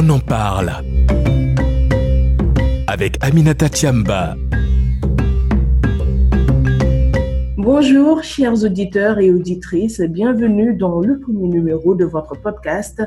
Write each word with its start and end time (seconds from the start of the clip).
On 0.00 0.08
en 0.10 0.20
parle. 0.20 0.70
Avec 2.86 3.16
Aminata 3.20 3.68
Tiamba. 3.68 4.36
Bonjour, 7.70 8.22
chers 8.22 8.64
auditeurs 8.64 9.18
et 9.18 9.30
auditrices. 9.30 10.00
Bienvenue 10.00 10.74
dans 10.74 11.00
le 11.00 11.20
premier 11.20 11.48
numéro 11.48 11.94
de 11.94 12.06
votre 12.06 12.34
podcast. 12.40 13.02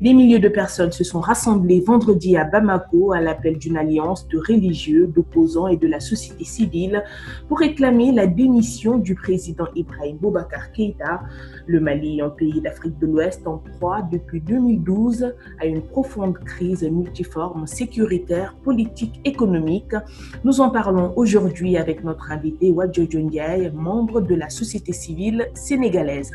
Des 0.00 0.14
milliers 0.14 0.38
de 0.38 0.48
personnes 0.48 0.92
se 0.92 1.02
sont 1.02 1.18
rassemblées 1.18 1.80
vendredi 1.80 2.36
à 2.36 2.44
Bamako 2.44 3.10
à 3.10 3.20
l'appel 3.20 3.58
d'une 3.58 3.76
alliance 3.76 4.28
de 4.28 4.38
religieux, 4.38 5.08
d'opposants 5.08 5.66
et 5.66 5.76
de 5.76 5.88
la 5.88 5.98
société 5.98 6.44
civile 6.44 7.02
pour 7.48 7.58
réclamer 7.58 8.12
la 8.12 8.28
démission 8.28 8.98
du 8.98 9.16
président 9.16 9.66
Ibrahim 9.74 10.16
Boubacar 10.18 10.70
Keïta. 10.70 11.22
Le 11.66 11.80
Mali, 11.80 12.20
un 12.20 12.30
pays 12.30 12.60
d'Afrique 12.60 12.96
de 13.00 13.06
l'Ouest 13.08 13.44
en 13.48 13.58
proie 13.78 14.02
depuis 14.12 14.40
2012 14.40 15.34
à 15.60 15.66
une 15.66 15.82
profonde 15.82 16.38
crise 16.38 16.84
multiforme 16.84 17.66
sécuritaire, 17.66 18.54
politique, 18.62 19.20
économique. 19.24 19.96
Nous 20.44 20.60
en 20.60 20.70
parlons 20.70 21.12
aujourd'hui 21.16 21.76
avec 21.76 22.04
notre 22.04 22.30
invité 22.30 22.70
Wadjojo 22.70 23.18
Ndiaye, 23.18 23.72
membre 23.74 24.03
de 24.06 24.34
la 24.34 24.48
société 24.48 24.92
civile 24.92 25.48
sénégalaise. 25.54 26.30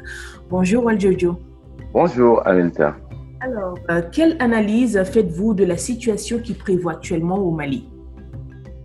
Bonjour 0.50 0.86
Waljojo. 0.86 1.40
Bonjour 1.94 2.46
Aminta. 2.48 2.96
Alors, 3.42 3.78
euh, 3.90 4.02
quelle 4.12 4.36
analyse 4.40 5.02
faites-vous 5.04 5.54
de 5.54 5.64
la 5.64 5.78
situation 5.78 6.40
qui 6.40 6.54
prévoit 6.54 6.94
actuellement 6.94 7.38
au 7.38 7.52
Mali? 7.52 7.88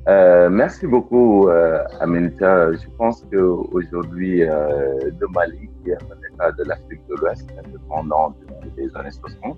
Euh, 0.08 0.50
Merci 0.50 0.86
beaucoup 0.86 1.48
euh, 1.48 1.82
Aminta. 2.00 2.72
Je 2.72 2.86
pense 2.98 3.26
qu'aujourd'hui, 3.32 4.42
euh, 4.42 5.10
le 5.18 5.26
Mali, 5.34 5.70
qui 5.82 5.90
est 5.90 5.94
un 5.94 6.34
État 6.34 6.52
de 6.52 6.64
l'Afrique 6.64 7.00
de 7.08 7.14
l'Ouest, 7.16 7.48
indépendant 7.64 8.34
depuis 8.40 8.70
les 8.76 8.96
années 8.96 9.10
60, 9.10 9.56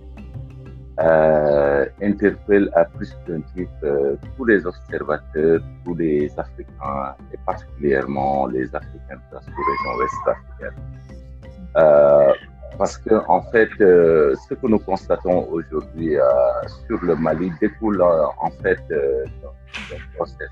euh, 0.99 1.87
interpelle 2.03 2.71
à 2.75 2.85
plus 2.85 3.15
d'un 3.29 3.41
titre 3.55 3.71
euh, 3.85 4.17
tous 4.37 4.45
les 4.47 4.67
observateurs, 4.67 5.61
tous 5.85 5.95
les 5.95 6.33
Africains 6.39 7.15
et 7.33 7.39
particulièrement 7.45 8.47
les 8.47 8.75
Africains 8.75 9.17
de 9.31 9.35
la 9.35 9.41
sous-région 9.41 9.93
ouest 9.99 10.29
africaine. 10.29 10.83
Euh, 11.77 12.33
parce 12.79 12.97
que 12.99 13.15
en 13.29 13.43
fait, 13.51 13.71
euh, 13.81 14.35
ce 14.49 14.55
que 14.55 14.67
nous 14.67 14.79
constatons 14.79 15.47
aujourd'hui 15.51 16.17
euh, 16.17 16.25
sur 16.87 17.03
le 17.03 17.15
Mali 17.17 17.51
découle 17.61 18.03
en 18.03 18.51
fait 18.63 18.81
d'un 18.89 19.99
process, 20.17 20.49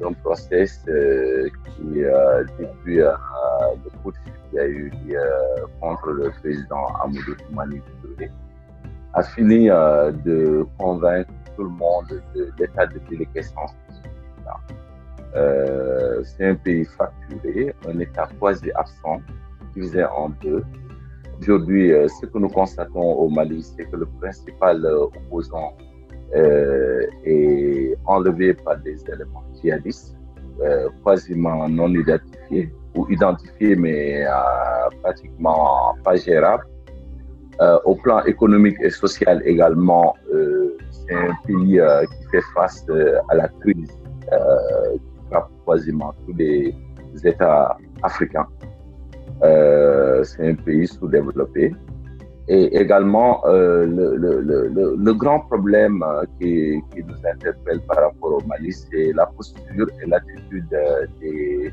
d'un 0.00 0.12
process 0.24 0.80
qui 0.84 2.02
depuis 2.50 2.96
le 2.96 3.90
coup 4.02 4.12
qu'il 4.12 4.54
y 4.54 4.58
a 4.58 4.66
eu 4.66 4.92
contre 5.80 6.10
le 6.10 6.30
président 6.30 6.86
Amadou 7.02 7.34
Toumani 7.34 7.80
Touré 8.02 8.30
a 9.16 9.22
fini 9.22 9.70
euh, 9.70 10.12
de 10.12 10.66
convaincre 10.78 11.32
tout 11.56 11.64
le 11.64 11.70
monde 11.70 12.22
de 12.34 12.52
l'état 12.58 12.86
de 12.86 13.00
déliquescence. 13.08 13.74
Euh, 15.34 16.22
c'est 16.24 16.46
un 16.46 16.54
pays 16.54 16.84
fracturé, 16.84 17.74
un 17.88 17.98
État 17.98 18.28
quasi 18.40 18.70
absent, 18.72 19.20
divisé 19.74 20.04
en 20.04 20.30
deux. 20.42 20.62
Aujourd'hui, 21.40 21.92
euh, 21.92 22.08
ce 22.08 22.26
que 22.26 22.38
nous 22.38 22.48
constatons 22.48 23.12
au 23.22 23.28
Mali, 23.28 23.62
c'est 23.62 23.84
que 23.84 23.96
le 23.96 24.06
principal 24.20 24.84
euh, 24.84 25.04
opposant 25.04 25.76
est 26.32 27.96
enlevé 28.04 28.52
par 28.52 28.78
des 28.78 28.98
éléments 29.12 29.44
djihadistes, 29.54 30.16
quasiment 31.04 31.68
non 31.68 31.88
identifiés, 31.94 32.74
ou 32.96 33.06
identifiés 33.10 33.76
mais 33.76 34.26
pratiquement 35.02 35.94
pas 36.02 36.16
gérables. 36.16 36.66
Euh, 37.62 37.78
au 37.86 37.94
plan 37.94 38.22
économique 38.24 38.76
et 38.82 38.90
social 38.90 39.40
également, 39.46 40.14
euh, 40.34 40.76
c'est 40.90 41.14
un 41.14 41.34
pays 41.46 41.80
euh, 41.80 42.04
qui 42.04 42.28
fait 42.30 42.42
face 42.54 42.84
à 43.30 43.34
la 43.34 43.48
crise 43.48 43.88
qui 43.88 45.30
frappe 45.30 45.50
quasiment 45.66 46.12
tous 46.26 46.34
les 46.36 46.74
États 47.24 47.78
africains. 48.02 48.46
c'est 49.40 50.48
un 50.50 50.54
pays 50.54 50.86
sous-développé. 50.86 51.74
Et 52.48 52.76
également, 52.76 53.42
le, 53.46 54.16
le, 54.16 54.40
le, 54.40 54.96
le, 55.06 55.14
grand 55.14 55.40
problème 55.40 56.04
qui, 56.38 56.80
qui, 56.92 57.02
nous 57.02 57.20
interpelle 57.32 57.80
par 57.88 57.98
rapport 58.04 58.32
au 58.38 58.42
Mali, 58.46 58.72
c'est 58.72 59.12
la 59.14 59.26
posture 59.26 59.88
et 60.02 60.06
l'attitude 60.06 60.68
des, 61.20 61.72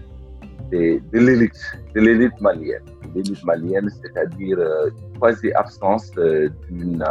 de 0.73 1.19
l'élite, 1.19 1.59
de 1.95 2.01
l'élite 2.01 2.39
malienne. 2.41 2.83
L'élite 3.15 3.43
malienne, 3.45 3.89
c'est-à-dire 4.01 4.57
euh, 4.59 4.89
quasi-absence 5.21 6.11
euh, 6.17 6.49
d'une, 6.69 7.03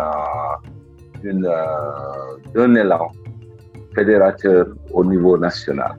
d'une, 1.23 1.49
d'un 2.55 2.75
élan 2.75 3.11
fédérateur 3.95 4.67
au 4.93 5.05
niveau 5.05 5.37
national. 5.39 5.97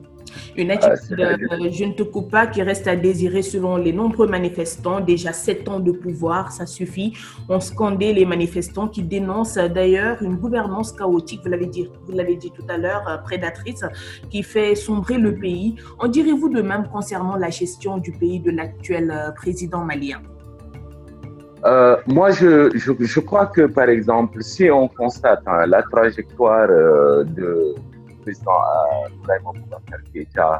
Une 0.55 0.71
attitude, 0.71 1.19
euh, 1.19 1.69
je 1.71 1.85
ne 1.85 1.93
te 1.93 2.03
coupe 2.03 2.31
pas, 2.31 2.47
qui 2.47 2.61
reste 2.61 2.87
à 2.87 2.95
désirer 2.95 3.41
selon 3.41 3.77
les 3.77 3.93
nombreux 3.93 4.27
manifestants. 4.27 4.99
Déjà 4.99 5.33
sept 5.33 5.67
ans 5.67 5.79
de 5.79 5.91
pouvoir, 5.91 6.51
ça 6.51 6.65
suffit. 6.65 7.13
On 7.49 7.59
scandait 7.59 8.13
les 8.13 8.25
manifestants 8.25 8.87
qui 8.87 9.03
dénoncent 9.03 9.57
d'ailleurs 9.57 10.21
une 10.21 10.35
gouvernance 10.35 10.91
chaotique, 10.91 11.41
vous 11.43 11.49
l'avez 11.49 11.67
dit, 11.67 11.89
vous 12.05 12.15
l'avez 12.15 12.35
dit 12.35 12.51
tout 12.51 12.65
à 12.69 12.77
l'heure, 12.77 13.21
prédatrice, 13.23 13.83
qui 14.29 14.43
fait 14.43 14.75
sombrer 14.75 15.17
le 15.17 15.35
pays. 15.35 15.75
En 15.99 16.07
direz-vous 16.07 16.49
de 16.49 16.61
même 16.61 16.87
concernant 16.91 17.35
la 17.35 17.49
gestion 17.49 17.97
du 17.97 18.11
pays 18.11 18.39
de 18.39 18.51
l'actuel 18.51 19.33
président 19.35 19.83
malien? 19.83 20.21
Euh, 21.65 21.95
moi, 22.07 22.31
je, 22.31 22.71
je, 22.75 22.91
je, 22.99 23.19
crois 23.21 23.45
que, 23.45 23.61
par 23.61 23.87
exemple, 23.87 24.43
si 24.43 24.69
on 24.69 24.89
constate 24.89 25.43
hein, 25.45 25.65
la 25.65 25.81
trajectoire 25.83 26.67
euh, 26.69 27.23
de, 27.23 27.73
président 28.23 28.59
Keïta, 30.13 30.59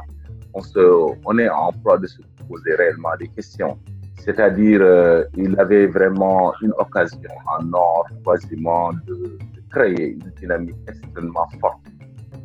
on, 0.52 0.60
se, 0.60 0.80
on 1.24 1.38
est 1.38 1.48
en 1.48 1.72
proie 1.72 1.98
de 1.98 2.06
se 2.06 2.20
poser 2.48 2.74
réellement 2.76 3.16
des 3.18 3.28
questions. 3.28 3.78
C'est-à-dire, 4.18 4.80
euh, 4.82 5.24
il 5.36 5.58
avait 5.58 5.86
vraiment 5.86 6.54
une 6.62 6.72
occasion 6.78 7.30
en 7.58 7.72
or, 7.72 8.06
quasiment, 8.24 8.92
de, 9.06 9.38
créer 9.74 10.12
une 10.12 10.30
dynamique 10.40 10.76
extrêmement 10.88 11.48
forte 11.60 11.80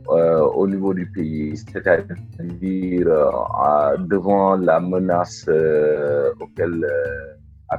euh, 0.09 0.41
au 0.41 0.67
niveau 0.67 0.93
du 0.93 1.05
pays, 1.11 1.55
c'est-à-dire 1.55 3.07
euh, 3.07 3.97
devant 4.13 4.55
la 4.55 4.79
menace 4.79 5.45
euh, 5.47 6.31
auquel 6.39 6.85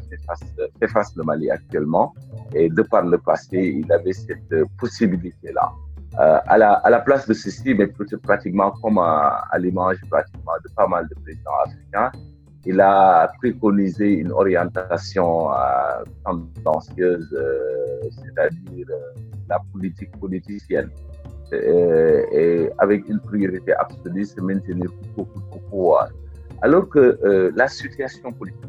fait 0.08 0.20
face, 0.24 0.44
fait 0.78 0.88
face 0.88 1.16
le 1.16 1.24
Mali 1.24 1.50
actuellement. 1.50 2.14
Et 2.54 2.68
de 2.68 2.82
par 2.82 3.04
le 3.04 3.18
passé, 3.18 3.58
il 3.82 3.90
avait 3.92 4.12
cette 4.12 4.54
possibilité-là. 4.78 5.72
Euh, 6.18 6.38
à, 6.46 6.58
la, 6.58 7.00
place 7.00 7.26
de 7.28 7.34
ceci, 7.34 7.72
mais 7.72 7.86
pratiquement 8.22 8.72
comme 8.82 8.98
à, 8.98 9.44
à 9.50 9.58
l'image 9.58 10.00
de 10.00 10.08
pas 10.74 10.88
mal 10.88 11.06
de 11.08 11.14
présidents 11.22 11.52
africains, 11.64 12.10
il 12.66 12.80
a 12.80 13.30
préconisé 13.38 14.08
une 14.14 14.32
orientation 14.32 15.52
euh, 15.52 15.56
tendancieuse, 16.24 17.32
euh, 17.32 18.08
c'est-à-dire 18.10 18.86
euh, 18.90 19.20
la 19.48 19.58
politique 19.72 20.10
politicienne, 20.18 20.90
et 21.52 22.70
avec 22.78 23.08
une 23.08 23.18
priorité 23.18 23.72
absolue, 23.74 24.24
c'est 24.24 24.40
maintenir 24.40 24.88
beaucoup 25.16 25.40
de 25.40 25.58
pouvoir. 25.68 26.08
Alors 26.62 26.88
que 26.88 27.18
la 27.56 27.66
situation 27.66 28.30
politique, 28.30 28.60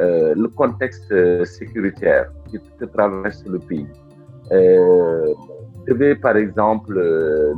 le 0.00 0.46
contexte 0.48 1.14
sécuritaire 1.44 2.32
qui 2.50 2.58
traverse 2.92 3.44
le 3.46 3.60
pays, 3.60 3.86
devait, 5.86 6.14
par 6.14 6.36
exemple, 6.36 6.96
euh, 6.96 7.54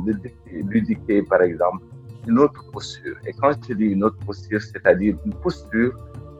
par 1.29 1.41
exemple, 1.41 1.83
une 2.27 2.39
autre 2.39 2.63
posture. 2.71 3.15
Et 3.25 3.33
quand 3.33 3.51
je 3.67 3.73
dis 3.73 3.85
une 3.85 4.03
autre 4.03 4.19
posture, 4.25 4.61
c'est-à-dire 4.61 5.15
une 5.25 5.33
posture 5.33 5.93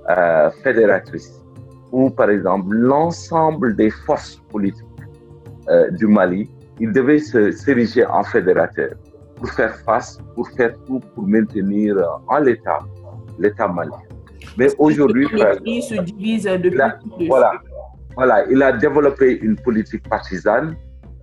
euh, 0.10 0.50
fédératrice, 0.64 1.42
où, 1.92 2.10
par 2.10 2.30
exemple, 2.30 2.74
l'ensemble 2.76 3.76
des 3.76 3.90
forces 3.90 4.41
politiques 4.52 4.86
euh, 5.70 5.90
du 5.91 6.08
Mali, 6.08 6.50
il 6.80 6.91
devait 6.91 7.20
se 7.20 7.52
s'ériger 7.52 8.06
en 8.06 8.24
fédérateur 8.24 8.92
pour 9.35 9.50
faire 9.52 9.76
face, 9.78 10.20
pour 10.35 10.47
faire 10.50 10.74
tout, 10.85 11.00
pour 11.14 11.28
maintenir 11.28 11.97
en 12.28 12.40
l'état, 12.40 12.80
l'état 13.38 13.68
malien. 13.68 14.02
Mais 14.58 14.70
aujourd'hui, 14.78 15.28
se 15.82 16.02
divise 16.02 16.44
depuis 16.44 17.28
voilà, 17.28 17.53
voilà, 18.16 18.46
il 18.50 18.62
a 18.64 18.72
développé 18.72 19.40
une 19.42 19.56
politique 19.56 20.08
partisane 20.09 20.76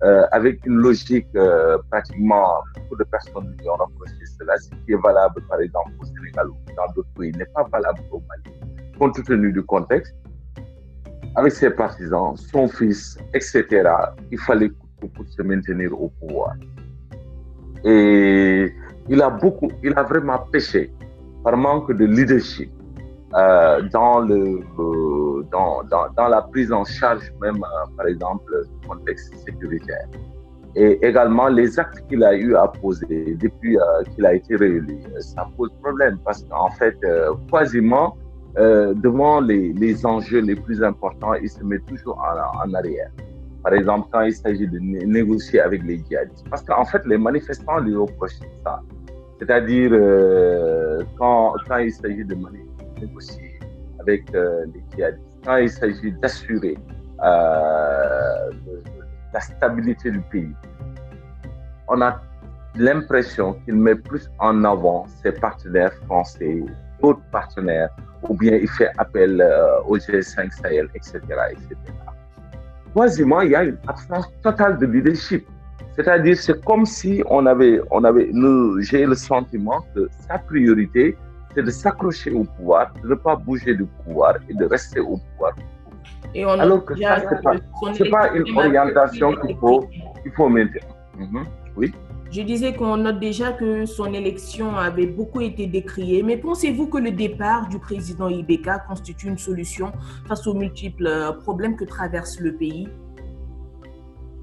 euh, 0.03 0.25
avec 0.31 0.63
une 0.65 0.75
logique 0.77 1.27
euh, 1.35 1.77
pratiquement, 1.89 2.47
beaucoup 2.75 2.97
de 2.97 3.03
personnes 3.05 3.55
lui 3.59 3.67
ont 3.67 3.73
reproché 3.73 4.13
cela, 4.39 4.55
ce 4.57 4.69
qui 4.85 4.91
est 4.91 5.01
valable 5.01 5.41
par 5.49 5.59
exemple 5.59 5.89
au 5.99 6.05
Sénégal 6.05 6.49
ou 6.49 6.55
dans 6.75 6.93
d'autres 6.93 7.09
pays 7.17 7.31
n'est 7.31 7.45
pas 7.45 7.63
valable 7.71 8.01
au 8.11 8.21
Mali, 8.29 8.55
compte 8.99 9.23
tenu 9.23 9.51
du 9.51 9.63
contexte. 9.63 10.15
Avec 11.35 11.51
ses 11.51 11.71
partisans, 11.71 12.35
son 12.35 12.67
fils, 12.67 13.17
etc., 13.33 13.65
il 14.31 14.39
fallait 14.39 14.71
pour 14.99 15.25
se 15.27 15.41
maintenir 15.41 15.99
au 15.99 16.09
pouvoir. 16.19 16.53
Et 17.83 18.71
il 19.09 19.21
a 19.21 19.29
beaucoup, 19.31 19.71
il 19.83 19.93
a 19.95 20.03
vraiment 20.03 20.39
péché 20.51 20.91
par 21.43 21.57
manque 21.57 21.91
de 21.91 22.05
leadership 22.05 22.71
euh, 23.33 23.81
dans 23.91 24.19
le 24.19 24.61
dans, 25.51 25.83
dans, 25.83 26.09
dans, 26.15 26.27
la 26.27 26.41
prise 26.41 26.71
en 26.71 26.83
charge 26.83 27.31
même, 27.41 27.63
par 27.95 28.07
exemple, 28.07 28.51
contexte 28.87 29.35
sécuritaire. 29.45 30.07
Et 30.75 30.99
également, 31.05 31.47
les 31.47 31.79
actes 31.79 32.03
qu'il 32.07 32.23
a 32.23 32.35
eu 32.35 32.55
à 32.55 32.67
poser 32.67 33.35
depuis 33.39 33.77
qu'il 34.13 34.25
a 34.25 34.33
été 34.35 34.55
réélu, 34.55 34.99
ça 35.19 35.47
pose 35.57 35.71
problème 35.81 36.19
parce 36.23 36.43
qu'en 36.43 36.69
fait, 36.71 36.95
quasiment, 37.51 38.15
devant 38.55 39.39
les, 39.39 39.73
les, 39.73 40.05
enjeux 40.05 40.41
les 40.41 40.55
plus 40.55 40.83
importants, 40.83 41.33
il 41.33 41.49
se 41.49 41.63
met 41.63 41.79
toujours 41.79 42.21
en, 42.63 42.73
arrière. 42.75 43.09
Par 43.63 43.73
exemple, 43.73 44.07
quand 44.13 44.21
il 44.21 44.33
s'agit 44.33 44.67
de 44.67 44.79
négocier 44.79 45.59
avec 45.59 45.83
les 45.83 45.97
djihadistes. 45.97 46.47
Parce 46.49 46.63
qu'en 46.63 46.85
fait, 46.85 47.05
les 47.05 47.17
manifestants 47.17 47.79
lui 47.79 47.95
reprochent 47.95 48.39
ça. 48.63 48.81
C'est-à-dire, 49.39 49.91
euh, 49.91 51.03
quand, 51.17 51.53
quand 51.67 51.77
il 51.77 51.91
s'agit 51.91 52.23
de 52.23 52.35
négocier 53.01 53.59
avec 53.99 54.23
euh, 54.33 54.65
les 54.73 54.81
djihadistes, 54.95 55.39
quand 55.43 55.57
il 55.57 55.69
s'agit 55.69 56.11
d'assurer 56.21 56.77
euh, 57.23 58.51
la 59.33 59.39
stabilité 59.39 60.11
du 60.11 60.21
pays, 60.21 60.53
on 61.87 62.01
a 62.01 62.21
l'impression 62.75 63.53
qu'il 63.65 63.75
met 63.75 63.95
plus 63.95 64.29
en 64.39 64.63
avant 64.63 65.05
ses 65.21 65.31
partenaires 65.31 65.93
français, 66.05 66.63
d'autres 67.01 67.21
partenaires, 67.31 67.89
ou 68.27 68.35
bien 68.35 68.55
il 68.55 68.67
fait 68.69 68.91
appel 68.97 69.43
au 69.85 69.97
G5 69.97 70.51
Sahel, 70.51 70.89
etc., 70.93 71.19
etc. 71.51 71.75
Troisièmement, 72.91 73.41
il 73.41 73.51
y 73.51 73.55
a 73.55 73.63
une 73.63 73.77
absence 73.87 74.27
totale 74.41 74.77
de 74.79 74.85
leadership. 74.85 75.47
C'est-à-dire, 75.95 76.37
c'est 76.37 76.63
comme 76.63 76.85
si 76.85 77.23
on 77.29 77.45
avait, 77.45 77.81
on 77.91 78.03
avait, 78.03 78.31
j'ai 78.79 79.05
le 79.05 79.15
sentiment 79.15 79.83
que 79.93 80.07
sa 80.27 80.37
priorité, 80.37 81.17
c'est 81.53 81.63
de 81.63 81.71
s'accrocher 81.71 82.31
au 82.31 82.43
pouvoir, 82.43 82.93
de 83.03 83.09
ne 83.09 83.15
pas 83.15 83.35
bouger 83.35 83.73
du 83.75 83.85
pouvoir 83.85 84.35
et 84.47 84.53
de 84.53 84.65
rester 84.65 84.99
au 84.99 85.17
pouvoir. 85.17 85.53
Et 86.33 86.45
on 86.45 86.59
Alors 86.59 86.85
que 86.85 86.95
ça, 86.99 87.19
ce 87.19 88.03
n'est 88.03 88.09
pas, 88.09 88.31
une 88.33 88.57
orientation 88.57 89.33
qu'il 89.35 89.55
faut, 89.57 89.81
qu'il 90.21 90.31
faut 90.35 90.49
maintenir. 90.49 90.83
Mhm. 91.17 91.45
Oui. 91.75 91.93
Je 92.29 92.41
disais 92.41 92.73
qu'on 92.73 92.97
note 92.97 93.19
déjà 93.19 93.53
que 93.53 93.85
son 93.85 94.13
élection 94.13 94.75
avait 94.75 95.07
beaucoup 95.07 95.39
été 95.39 95.65
décriée, 95.65 96.23
mais 96.23 96.35
pensez-vous 96.37 96.87
que 96.87 96.97
le 96.97 97.11
départ 97.11 97.69
du 97.69 97.79
président 97.79 98.27
Ibeka 98.27 98.79
constitue 98.79 99.27
une 99.27 99.37
solution 99.37 99.93
face 100.27 100.45
aux 100.45 100.53
multiples 100.53 101.07
euh, 101.07 101.31
problèmes 101.31 101.77
que 101.77 101.85
traverse 101.85 102.39
le 102.41 102.53
pays? 102.53 102.89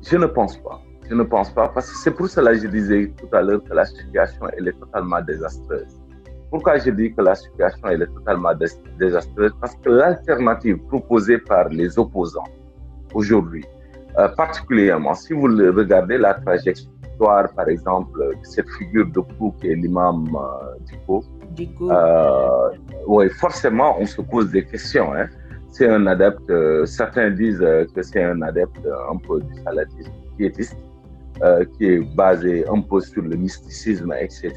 Je 0.03 0.17
ne 0.17 0.27
pense 0.27 0.57
pas. 0.57 0.81
Je 1.11 1.15
ne 1.15 1.23
pense 1.23 1.53
pas, 1.53 1.69
parce 1.69 1.91
que 1.91 1.99
c'est 1.99 2.13
pour 2.13 2.29
cela 2.29 2.53
que 2.53 2.61
je 2.61 2.69
disais 2.69 3.13
tout 3.19 3.29
à 3.37 3.43
l'heure 3.43 3.63
que 3.63 3.75
la 3.75 3.85
situation 3.85 4.47
elle 4.57 4.69
est 4.69 4.81
totalement 4.81 5.21
désastreuse. 5.21 6.01
Pourquoi 6.51 6.79
je 6.79 6.91
dis 6.91 7.13
que 7.15 7.23
la 7.23 7.35
situation 7.35 7.89
elle 7.89 8.03
est 8.03 8.15
totalement 8.15 8.53
désastreuse? 8.99 9.53
Parce 9.61 9.75
que 9.77 9.91
l'alternative 9.91 10.79
proposée 10.87 11.39
par 11.39 11.69
les 11.69 11.99
opposants 11.99 12.51
aujourd'hui, 13.13 13.65
euh, 14.19 14.29
particulièrement 14.29 15.15
si 15.15 15.33
vous 15.33 15.47
regardez 15.47 16.19
la 16.19 16.35
trajectoire 16.35 16.95
par 17.19 17.69
exemple, 17.69 18.21
cette 18.43 18.69
figure 18.71 19.07
de 19.07 19.21
proue 19.21 19.53
qui 19.61 19.69
est 19.69 19.75
l'imam 19.75 20.27
euh, 20.35 20.79
Diko, 20.87 21.25
euh, 21.83 22.71
oui, 23.07 23.29
forcément, 23.31 23.97
on 24.01 24.07
se 24.07 24.21
pose 24.21 24.51
des 24.51 24.65
questions. 24.65 25.15
Hein. 25.15 25.29
C'est 25.71 25.89
un 25.89 26.07
adepte, 26.07 26.51
euh, 26.51 26.85
certains 26.85 27.31
disent 27.31 27.65
que 27.95 28.03
c'est 28.03 28.23
un 28.23 28.43
adepte 28.43 28.87
un 29.13 29.17
peu 29.17 29.41
du 29.41 29.55
salatisme 29.63 30.13
qui 31.79 31.85
est 31.87 32.15
basé 32.17 32.65
un 32.69 32.81
peu 32.81 33.01
sur 33.01 33.23
le 33.23 33.37
mysticisme, 33.37 34.13
etc. 34.21 34.53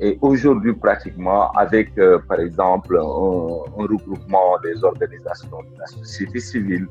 Et 0.00 0.18
aujourd'hui, 0.22 0.72
pratiquement, 0.72 1.50
avec, 1.52 1.94
par 2.26 2.40
exemple, 2.40 2.96
un, 2.96 3.82
regroupement 3.82 4.58
des 4.62 4.82
organisations 4.82 5.60
de 5.60 5.78
la 5.78 5.86
société 5.86 6.40
civile, 6.40 6.86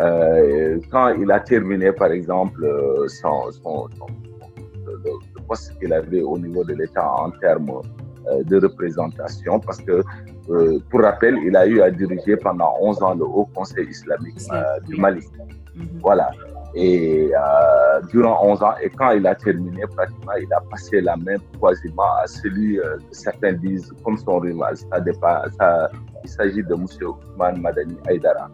euh, 0.00 0.78
quand 0.90 1.08
il 1.08 1.30
a 1.30 1.40
terminé, 1.40 1.92
par 1.92 2.10
exemple, 2.10 2.64
euh, 2.64 3.06
son, 3.08 3.50
son, 3.52 3.86
le, 4.86 5.42
poste 5.46 5.78
qu'il 5.78 5.92
avait 5.92 6.22
au 6.22 6.38
niveau 6.38 6.64
de 6.64 6.74
l'État 6.74 7.10
en 7.12 7.30
termes 7.30 7.70
euh, 8.28 8.42
de 8.44 8.56
représentation, 8.60 9.60
parce 9.60 9.80
que, 9.80 10.02
pour 10.90 11.02
rappel, 11.02 11.38
il 11.44 11.54
a 11.56 11.66
eu 11.66 11.80
à 11.80 11.90
diriger 11.90 12.36
pendant 12.36 12.74
11 12.80 13.02
ans 13.02 13.14
le 13.14 13.24
Haut 13.24 13.48
Conseil 13.54 13.86
islamique 13.88 14.40
du 14.86 14.96
Mali. 14.96 15.24
Mhm. 15.76 15.86
Voilà. 16.00 16.30
Et 16.74 17.32
durant 18.10 18.44
11 18.44 18.62
ans, 18.62 18.74
et 18.82 18.90
quand 18.90 19.10
il 19.10 19.26
a 19.26 19.34
terminé, 19.34 19.82
pratiquement, 19.94 20.34
il 20.40 20.52
a 20.52 20.60
passé 20.70 21.00
la 21.00 21.16
main 21.16 21.36
quasiment 21.60 22.14
à 22.22 22.26
celui, 22.26 22.78
certains 23.10 23.54
disent, 23.54 23.92
comme 24.04 24.16
son 24.18 24.38
rival, 24.38 24.76
ça, 24.76 25.02
ça, 25.58 25.90
il 26.22 26.30
s'agit 26.30 26.62
de 26.62 26.74
M. 26.74 26.84
Ousmane 26.84 27.60
Madani 27.60 27.96
Aydara 28.08 28.50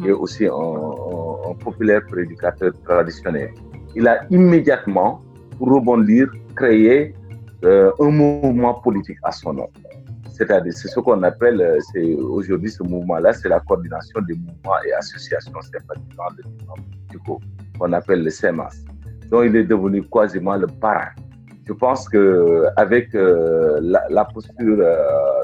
qui 0.00 0.08
est 0.08 0.12
aussi 0.12 0.46
un, 0.46 1.54
populaire 1.62 2.02
prédicateur 2.06 2.72
traditionnel. 2.84 3.52
Il 3.94 4.08
a 4.08 4.24
immédiatement, 4.30 5.22
pour 5.58 5.68
rebondir, 5.72 6.28
créé 6.56 7.14
euh, 7.64 7.92
un 8.00 8.10
mouvement 8.10 8.74
politique 8.74 9.18
à 9.22 9.32
son 9.32 9.52
nom. 9.54 9.68
C'est-à-dire, 10.36 10.72
c'est 10.72 10.88
ce 10.88 11.00
qu'on 11.00 11.22
appelle, 11.22 11.60
euh, 11.60 12.16
aujourd'hui 12.18 12.70
ce 12.70 12.82
mouvement-là, 12.82 13.32
c'est 13.32 13.48
la 13.48 13.60
coordination 13.60 14.20
des 14.22 14.34
mouvements 14.34 14.82
et 14.86 14.92
associations 14.92 15.60
sympathisantes 15.60 16.40
du 17.10 17.18
qu'on 17.78 17.92
appelle 17.92 18.24
le 18.24 18.30
CEMAS. 18.30 18.74
Donc, 19.30 19.44
il 19.46 19.56
est 19.56 19.64
devenu 19.64 20.02
quasiment 20.02 20.56
le 20.56 20.66
parrain 20.66 21.10
je 21.66 21.72
pense 21.72 22.08
que 22.08 22.66
avec 22.76 23.14
euh, 23.14 23.80
la, 23.82 24.24
posture 24.26 24.84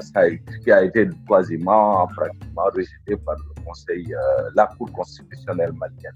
ça, 0.01 0.29
qui 0.63 0.71
a 0.71 0.83
été 0.83 1.09
quasiment 1.27 2.07
pratiquement 2.15 2.65
rejetée 2.75 3.17
par 3.25 3.35
Conseil, 3.65 4.13
euh, 4.13 4.49
la 4.55 4.67
Cour 4.77 4.91
constitutionnelle 4.91 5.73
malienne. 5.73 6.13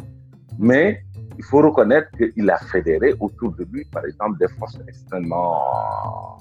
Mais 0.59 1.03
il 1.37 1.43
faut 1.43 1.61
reconnaître 1.61 2.09
qu'il 2.11 2.49
a 2.49 2.57
fédéré 2.57 3.15
autour 3.19 3.51
de 3.55 3.65
lui, 3.71 3.85
par 3.85 4.05
exemple, 4.05 4.37
des 4.39 4.47
forces 4.59 4.79
extrêmement 4.87 6.37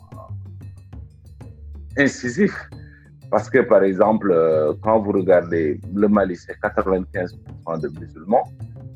incisives. 1.98 2.56
Parce 3.30 3.50
que, 3.50 3.60
par 3.60 3.82
exemple, 3.82 4.30
euh, 4.30 4.72
quand 4.82 5.00
vous 5.00 5.12
regardez 5.12 5.80
le 5.94 6.08
Mali, 6.08 6.36
c'est 6.36 6.56
95% 6.60 7.80
de 7.80 7.88
musulmans, 7.98 8.44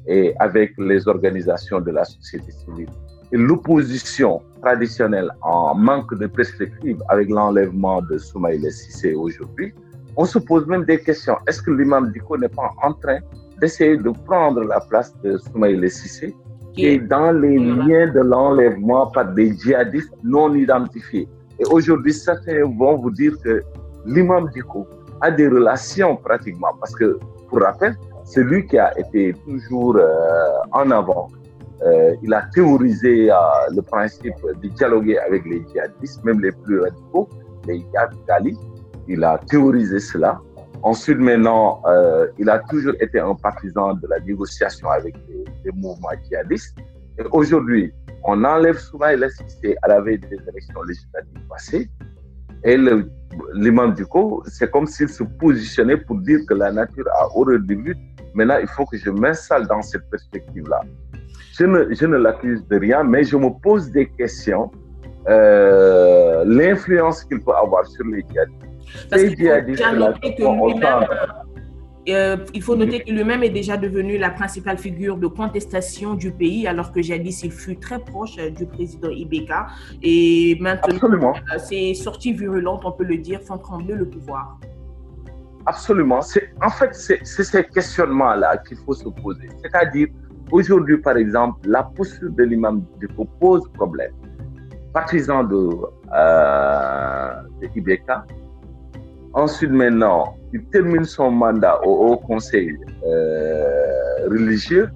et 0.06 0.34
avec 0.38 0.72
les 0.78 1.06
organisations 1.08 1.80
de 1.80 1.90
la 1.90 2.04
société 2.04 2.50
civile, 2.52 2.88
l'opposition 3.32 4.42
traditionnelle 4.62 5.30
en 5.42 5.74
manque 5.74 6.14
de 6.18 6.26
perspective 6.26 7.02
avec 7.08 7.28
l'enlèvement 7.28 8.00
de 8.02 8.16
Soumaïla 8.16 8.70
Sissé 8.70 9.14
aujourd'hui, 9.14 9.74
on 10.16 10.24
se 10.24 10.38
pose 10.38 10.66
même 10.66 10.84
des 10.84 10.98
questions. 10.98 11.36
Est-ce 11.46 11.62
que 11.62 11.70
l'imam 11.70 12.10
Diko 12.12 12.38
n'est 12.38 12.48
pas 12.48 12.72
en 12.82 12.92
train 12.94 13.18
d'essayer 13.60 13.96
de 13.96 14.10
prendre 14.24 14.62
la 14.64 14.80
place 14.80 15.14
de 15.22 15.36
Soumaïl 15.36 15.88
Sissé 15.90 16.34
et 16.76 16.98
dans 16.98 17.32
les 17.32 17.58
liens 17.58 18.06
de 18.12 18.20
l'enlèvement 18.20 19.06
par 19.08 19.32
des 19.32 19.56
djihadistes 19.56 20.14
non 20.24 20.54
identifiés? 20.54 21.28
Et 21.58 21.64
aujourd'hui, 21.70 22.12
certains 22.12 22.64
vont 22.64 22.96
vous 22.96 23.10
dire 23.10 23.32
que 23.42 23.62
l'imam 24.06 24.48
Diko 24.54 24.86
a 25.20 25.30
des 25.30 25.48
relations 25.48 26.16
pratiquement, 26.16 26.72
parce 26.80 26.94
que, 26.94 27.18
pour 27.48 27.60
rappel, 27.60 27.96
c'est 28.24 28.42
lui 28.42 28.66
qui 28.66 28.78
a 28.78 28.96
été 28.98 29.34
toujours 29.44 29.96
euh, 29.96 30.08
en 30.72 30.90
avant. 30.90 31.28
Euh, 31.82 32.14
il 32.22 32.34
a 32.34 32.42
théorisé 32.54 33.30
euh, 33.30 33.36
le 33.74 33.82
principe 33.82 34.34
de 34.62 34.68
dialoguer 34.68 35.18
avec 35.18 35.44
les 35.46 35.64
djihadistes, 35.66 36.22
même 36.24 36.40
les 36.40 36.52
plus 36.52 36.80
radicaux, 36.80 37.28
les 37.66 37.84
Ghali, 38.26 38.56
il 39.08 39.24
a 39.24 39.38
théorisé 39.48 39.98
cela. 39.98 40.40
Ensuite, 40.82 41.18
maintenant, 41.18 41.82
il 42.38 42.48
a 42.48 42.60
toujours 42.70 42.94
été 43.00 43.18
un 43.18 43.34
partisan 43.34 43.94
de 43.94 44.06
la 44.06 44.20
négociation 44.20 44.88
avec 44.90 45.16
les, 45.64 45.72
mouvements 45.72 46.10
djihadistes. 46.24 46.76
Et 47.18 47.22
aujourd'hui, 47.32 47.92
on 48.24 48.44
enlève 48.44 48.78
souvent 48.78 49.10
l'assisté 49.16 49.76
à 49.82 49.88
la 49.88 50.00
veille 50.00 50.18
des 50.18 50.38
élections 50.50 50.82
législatives 50.82 51.48
passées. 51.48 51.90
Et 52.64 52.76
l'imam 53.54 53.94
du 53.94 54.04
coup, 54.06 54.42
c'est 54.46 54.70
comme 54.70 54.86
s'il 54.86 55.08
se 55.08 55.22
positionnait 55.22 55.96
pour 55.96 56.16
dire 56.20 56.40
que 56.48 56.54
la 56.54 56.72
nature 56.72 57.06
a 57.14 57.26
horreur 57.34 57.60
du 57.60 57.76
but. 57.76 57.96
Maintenant, 58.34 58.58
il 58.60 58.68
faut 58.68 58.84
que 58.84 58.96
je 58.96 59.10
m'installe 59.10 59.66
dans 59.66 59.82
cette 59.82 60.08
perspective-là. 60.10 60.80
Je 61.52 61.64
ne, 61.64 61.94
je 61.94 62.06
ne 62.06 62.16
l'accuse 62.16 62.66
de 62.68 62.76
rien, 62.78 63.02
mais 63.04 63.24
je 63.24 63.36
me 63.36 63.50
pose 63.60 63.90
des 63.90 64.08
questions. 64.08 64.70
Euh, 65.28 66.44
l'influence 66.46 67.24
qu'il 67.24 67.40
peut 67.40 67.54
avoir 67.54 67.86
sur 67.86 68.04
les 68.06 68.24
djihadistes 68.30 68.68
parce 69.10 69.22
euh, 72.14 72.36
il 72.54 72.62
faut 72.62 72.76
noter 72.76 73.00
que 73.00 73.10
lui-même 73.10 73.42
est 73.42 73.50
déjà 73.50 73.76
devenu 73.76 74.18
la 74.18 74.30
principale 74.30 74.78
figure 74.78 75.16
de 75.16 75.26
contestation 75.26 76.14
du 76.14 76.30
pays, 76.30 76.66
alors 76.66 76.92
que 76.92 77.02
jadis 77.02 77.42
il 77.42 77.52
fut 77.52 77.76
très 77.76 77.98
proche 77.98 78.36
euh, 78.38 78.50
du 78.50 78.66
président 78.66 79.10
Ibeka. 79.10 79.66
Et 80.02 80.56
maintenant, 80.60 81.32
euh, 81.34 81.58
ces 81.58 81.94
sorties 81.94 82.32
virulentes, 82.32 82.82
on 82.84 82.92
peut 82.92 83.04
le 83.04 83.18
dire, 83.18 83.40
font 83.42 83.58
trembler 83.58 83.94
le 83.94 84.08
pouvoir. 84.08 84.58
Absolument. 85.66 86.20
En 86.62 86.70
fait, 86.70 86.94
c'est 86.94 87.24
ces 87.24 87.64
questionnements-là 87.64 88.58
qu'il 88.58 88.78
faut 88.78 88.94
se 88.94 89.08
poser. 89.08 89.48
C'est-à-dire, 89.62 90.08
aujourd'hui, 90.50 90.98
par 90.98 91.16
exemple, 91.16 91.68
la 91.68 91.82
posture 91.82 92.30
de 92.30 92.42
l'imam 92.42 92.84
pose 93.38 93.68
problème. 93.74 94.12
Partisan 94.94 95.44
de, 95.44 95.68
euh, 96.16 97.30
de 97.60 97.68
Ibeka, 97.76 98.24
Ensuite, 99.38 99.70
maintenant, 99.70 100.36
il 100.52 100.64
termine 100.64 101.04
son 101.04 101.30
mandat 101.30 101.80
au 101.84 102.16
Conseil 102.16 102.76
euh, 103.06 104.28
religieux. 104.28 104.90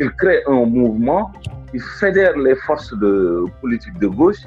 Il 0.00 0.10
crée 0.20 0.42
un 0.48 0.64
mouvement, 0.66 1.30
il 1.72 1.80
fédère 2.00 2.36
les 2.36 2.56
forces 2.56 2.92
de 2.98 3.44
politique 3.60 3.96
de 4.00 4.08
gauche, 4.08 4.42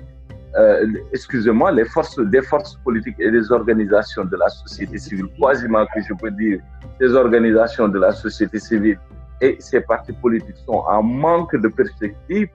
euh, 0.58 0.86
excusez-moi, 1.14 1.72
les 1.72 1.86
forces 1.86 2.20
des 2.20 2.42
forces 2.42 2.76
politiques 2.84 3.16
et 3.20 3.32
des 3.32 3.50
organisations 3.54 4.26
de 4.26 4.36
la 4.36 4.50
société 4.50 4.98
civile, 4.98 5.28
quasiment 5.42 5.86
que 5.94 6.02
je 6.02 6.14
peux 6.16 6.32
dire, 6.32 6.60
ces 7.00 7.14
organisations 7.14 7.88
de 7.88 8.00
la 8.00 8.12
société 8.12 8.60
civile 8.60 9.00
et 9.40 9.56
ces 9.60 9.80
partis 9.80 10.12
politiques 10.12 10.58
sont 10.66 10.84
en 10.96 11.02
manque 11.02 11.56
de 11.56 11.70
perspective 11.70 12.50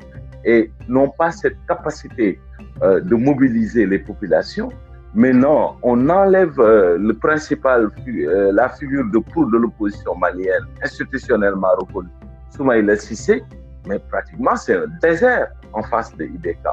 et 0.45 0.71
n'ont 0.89 1.09
pas 1.09 1.31
cette 1.31 1.57
capacité 1.67 2.39
euh, 2.83 3.01
de 3.01 3.15
mobiliser 3.15 3.87
les 3.87 4.01
populations. 4.01 4.69
Maintenant, 5.15 5.77
on 5.83 6.09
enlève 6.11 6.59
euh, 6.59 6.99
le 6.99 7.15
principal, 7.15 7.91
euh, 8.09 8.51
la 8.53 8.69
figure 8.69 9.05
de 9.13 9.19
proue 9.19 9.49
de 9.51 9.59
l'opposition 9.59 10.17
malienne, 10.17 10.65
institutionnellement 10.83 11.69
reconnue, 11.79 12.09
Soumaïla 12.51 12.97
Sissé, 12.97 13.45
mais 13.87 14.01
pratiquement 14.11 14.57
c'est 14.57 14.77
un 14.77 14.87
désert 15.01 15.53
en 15.73 15.83
face 15.83 16.17
de 16.17 16.25
IBK. 16.25 16.67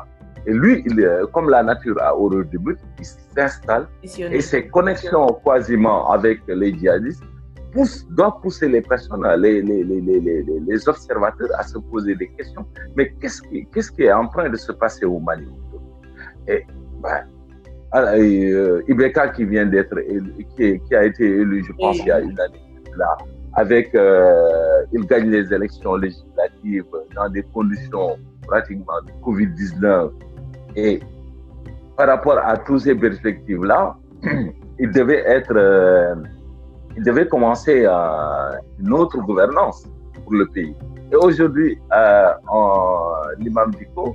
Et 0.48 0.53
lui, 0.53 0.83
il, 0.88 1.07
comme 1.33 1.50
la 1.51 1.62
nature 1.62 2.01
a 2.01 2.17
horreur 2.17 2.45
du 2.45 2.57
but, 2.57 2.79
il 2.98 3.05
s'installe 3.05 3.88
et 4.01 4.41
ses 4.41 4.67
connexions 4.69 5.27
quasiment 5.45 6.10
avec 6.10 6.39
les 6.48 6.74
djihadistes 6.74 7.24
pousse, 7.71 8.05
doit 8.10 8.39
pousser 8.41 8.67
les 8.67 8.81
personnes, 8.81 9.25
les, 9.38 9.62
les, 9.62 9.83
les, 9.83 10.01
les, 10.01 10.89
observateurs 10.89 11.50
à 11.57 11.63
se 11.63 11.77
poser 11.77 12.15
des 12.15 12.27
questions. 12.29 12.65
Mais 12.95 13.13
qu'est-ce 13.21 13.41
qui, 13.43 13.67
qu'est-ce 13.74 13.91
qui 13.91 14.03
est 14.03 14.12
en 14.12 14.27
train 14.27 14.50
de 14.50 14.57
se 14.57 14.71
passer 14.71 15.05
au 15.05 15.19
Mali 15.19 15.48
Et 16.48 16.65
ben, 17.01 17.24
euh, 17.95 18.81
Ibeka 18.88 19.29
qui 19.29 19.45
vient 19.45 19.65
d'être 19.65 20.00
qui, 20.55 20.79
qui, 20.79 20.95
a 20.95 21.03
été 21.03 21.25
élu, 21.25 21.63
je 21.65 21.74
pense, 21.74 21.98
il 22.00 22.05
y 22.05 22.12
a 22.12 22.19
une 22.21 22.39
année 22.39 22.63
là, 22.95 23.17
avec, 23.53 23.93
euh, 23.95 24.83
il 24.93 25.05
gagne 25.05 25.29
les 25.29 25.53
élections 25.53 25.95
législatives 25.95 26.86
dans 27.15 27.29
des 27.29 27.43
conditions 27.53 28.17
pratiquement 28.48 29.01
de 29.05 29.12
Covid-19. 29.25 30.12
Et 30.77 31.01
par 31.98 32.07
rapport 32.07 32.38
à 32.38 32.57
toutes 32.57 32.81
ces 32.81 32.95
perspectives-là, 32.95 33.95
il 34.79 34.91
devait 34.91 35.24
être 35.27 35.53
euh, 35.53 36.15
il 36.95 37.03
devait 37.03 37.27
commencer 37.27 37.86
une 37.86 38.93
autre 38.93 39.17
gouvernance 39.19 39.86
pour 40.24 40.33
le 40.33 40.45
pays. 40.48 40.75
Et 41.12 41.15
aujourd'hui, 41.15 41.77
l'imam 43.39 43.71
Diko 43.71 44.13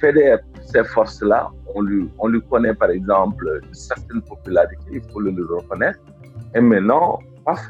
fédère 0.00 0.38
ces 0.70 0.84
forces-là. 0.84 1.50
On 1.74 1.82
lui, 1.82 2.08
on 2.18 2.28
lui 2.28 2.40
connaît 2.42 2.74
par 2.74 2.90
exemple 2.90 3.60
une 3.66 3.74
certaine 3.74 4.22
popularité, 4.22 4.84
il 4.92 5.02
faut 5.10 5.20
le 5.20 5.30
reconnaître. 5.56 6.00
Et 6.54 6.60
maintenant, 6.60 7.18
paf, 7.44 7.60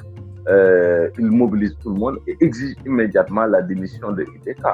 euh, 0.48 1.10
il 1.18 1.26
mobilise 1.26 1.76
tout 1.82 1.90
le 1.90 1.98
monde 1.98 2.18
et 2.26 2.36
exige 2.40 2.76
immédiatement 2.86 3.46
la 3.46 3.62
démission 3.62 4.12
de 4.12 4.22
IDK. 4.22 4.64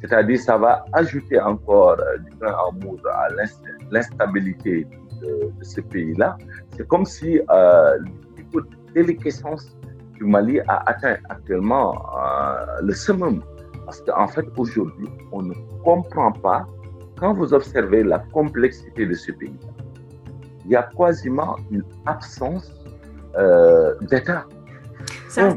C'est-à-dire, 0.00 0.40
ça 0.40 0.56
va 0.56 0.84
ajouter 0.92 1.38
encore 1.40 1.96
euh, 2.00 2.18
du 2.18 2.36
grain 2.38 2.52
à 2.52 2.70
moudre 2.84 3.08
à 3.10 3.28
l'instabilité 3.90 4.86
de, 5.20 5.50
de, 5.58 5.64
ce 5.64 5.80
pays-là. 5.82 6.38
C'est 6.74 6.88
comme 6.88 7.04
si 7.04 7.38
euh, 7.50 7.98
déliquescence 8.94 9.76
du 10.14 10.24
Mali 10.24 10.60
a 10.60 10.82
atteint 10.88 11.16
actuellement 11.28 11.94
euh, 11.94 12.80
le 12.82 12.92
summum. 12.92 13.42
Parce 13.84 14.00
qu'en 14.02 14.28
fait, 14.28 14.46
aujourd'hui, 14.56 15.08
on 15.32 15.42
ne 15.42 15.54
comprend 15.84 16.32
pas, 16.32 16.66
quand 17.20 17.34
vous 17.34 17.52
observez 17.52 18.02
la 18.02 18.18
complexité 18.18 19.06
de 19.06 19.14
ce 19.14 19.30
pays, 19.30 19.60
il 20.64 20.70
y 20.72 20.76
a 20.76 20.88
quasiment 20.96 21.56
une 21.70 21.84
absence 22.06 22.72
euh, 23.36 23.94
d'État. 24.00 24.46
Ça, 25.28 25.54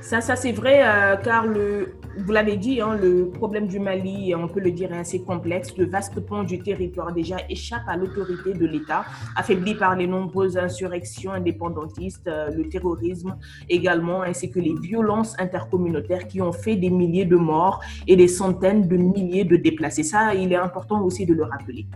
ça, 0.00 0.20
ça 0.20 0.36
c'est 0.36 0.52
vrai, 0.52 0.82
euh, 0.82 1.16
car 1.16 1.46
le, 1.46 1.94
vous 2.18 2.32
l'avez 2.32 2.56
dit, 2.56 2.80
hein, 2.80 2.96
le 3.00 3.28
problème 3.28 3.66
du 3.66 3.78
Mali, 3.78 4.34
on 4.34 4.48
peut 4.48 4.60
le 4.60 4.70
dire, 4.70 4.92
est 4.92 4.98
assez 4.98 5.22
complexe. 5.22 5.76
Le 5.76 5.86
vaste 5.86 6.20
pont 6.20 6.42
du 6.42 6.58
territoire 6.60 7.12
déjà 7.12 7.36
échappe 7.48 7.82
à 7.86 7.96
l'autorité 7.96 8.52
de 8.52 8.66
l'État, 8.66 9.04
affaibli 9.36 9.74
par 9.74 9.96
les 9.96 10.06
nombreuses 10.06 10.56
insurrections 10.56 11.32
indépendantistes, 11.32 12.28
euh, 12.28 12.50
le 12.50 12.68
terrorisme 12.68 13.36
également, 13.68 14.22
ainsi 14.22 14.50
que 14.50 14.60
les 14.60 14.74
violences 14.74 15.38
intercommunautaires 15.38 16.26
qui 16.26 16.40
ont 16.40 16.52
fait 16.52 16.76
des 16.76 16.90
milliers 16.90 17.24
de 17.24 17.36
morts 17.36 17.80
et 18.06 18.16
des 18.16 18.28
centaines 18.28 18.86
de 18.88 18.96
milliers 18.96 19.44
de 19.44 19.56
déplacés. 19.56 20.02
Ça, 20.02 20.34
il 20.34 20.52
est 20.52 20.56
important 20.56 21.02
aussi 21.02 21.26
de 21.26 21.34
le 21.34 21.44
rappeler. 21.44 21.86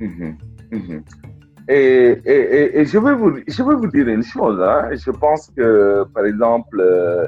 Mhm, 0.00 0.36
mhm. 0.72 1.02
Et, 1.68 2.20
et, 2.24 2.80
et, 2.80 2.86
je, 2.86 2.98
vais 2.98 3.14
vous, 3.14 3.38
je 3.48 3.62
vais 3.62 3.74
vous 3.74 3.88
dire 3.88 4.06
une 4.06 4.22
chose. 4.22 4.60
Hein. 4.60 4.90
Je 4.92 5.10
pense 5.10 5.50
que, 5.56 6.04
par 6.14 6.24
exemple, 6.24 6.78
euh, 6.80 7.26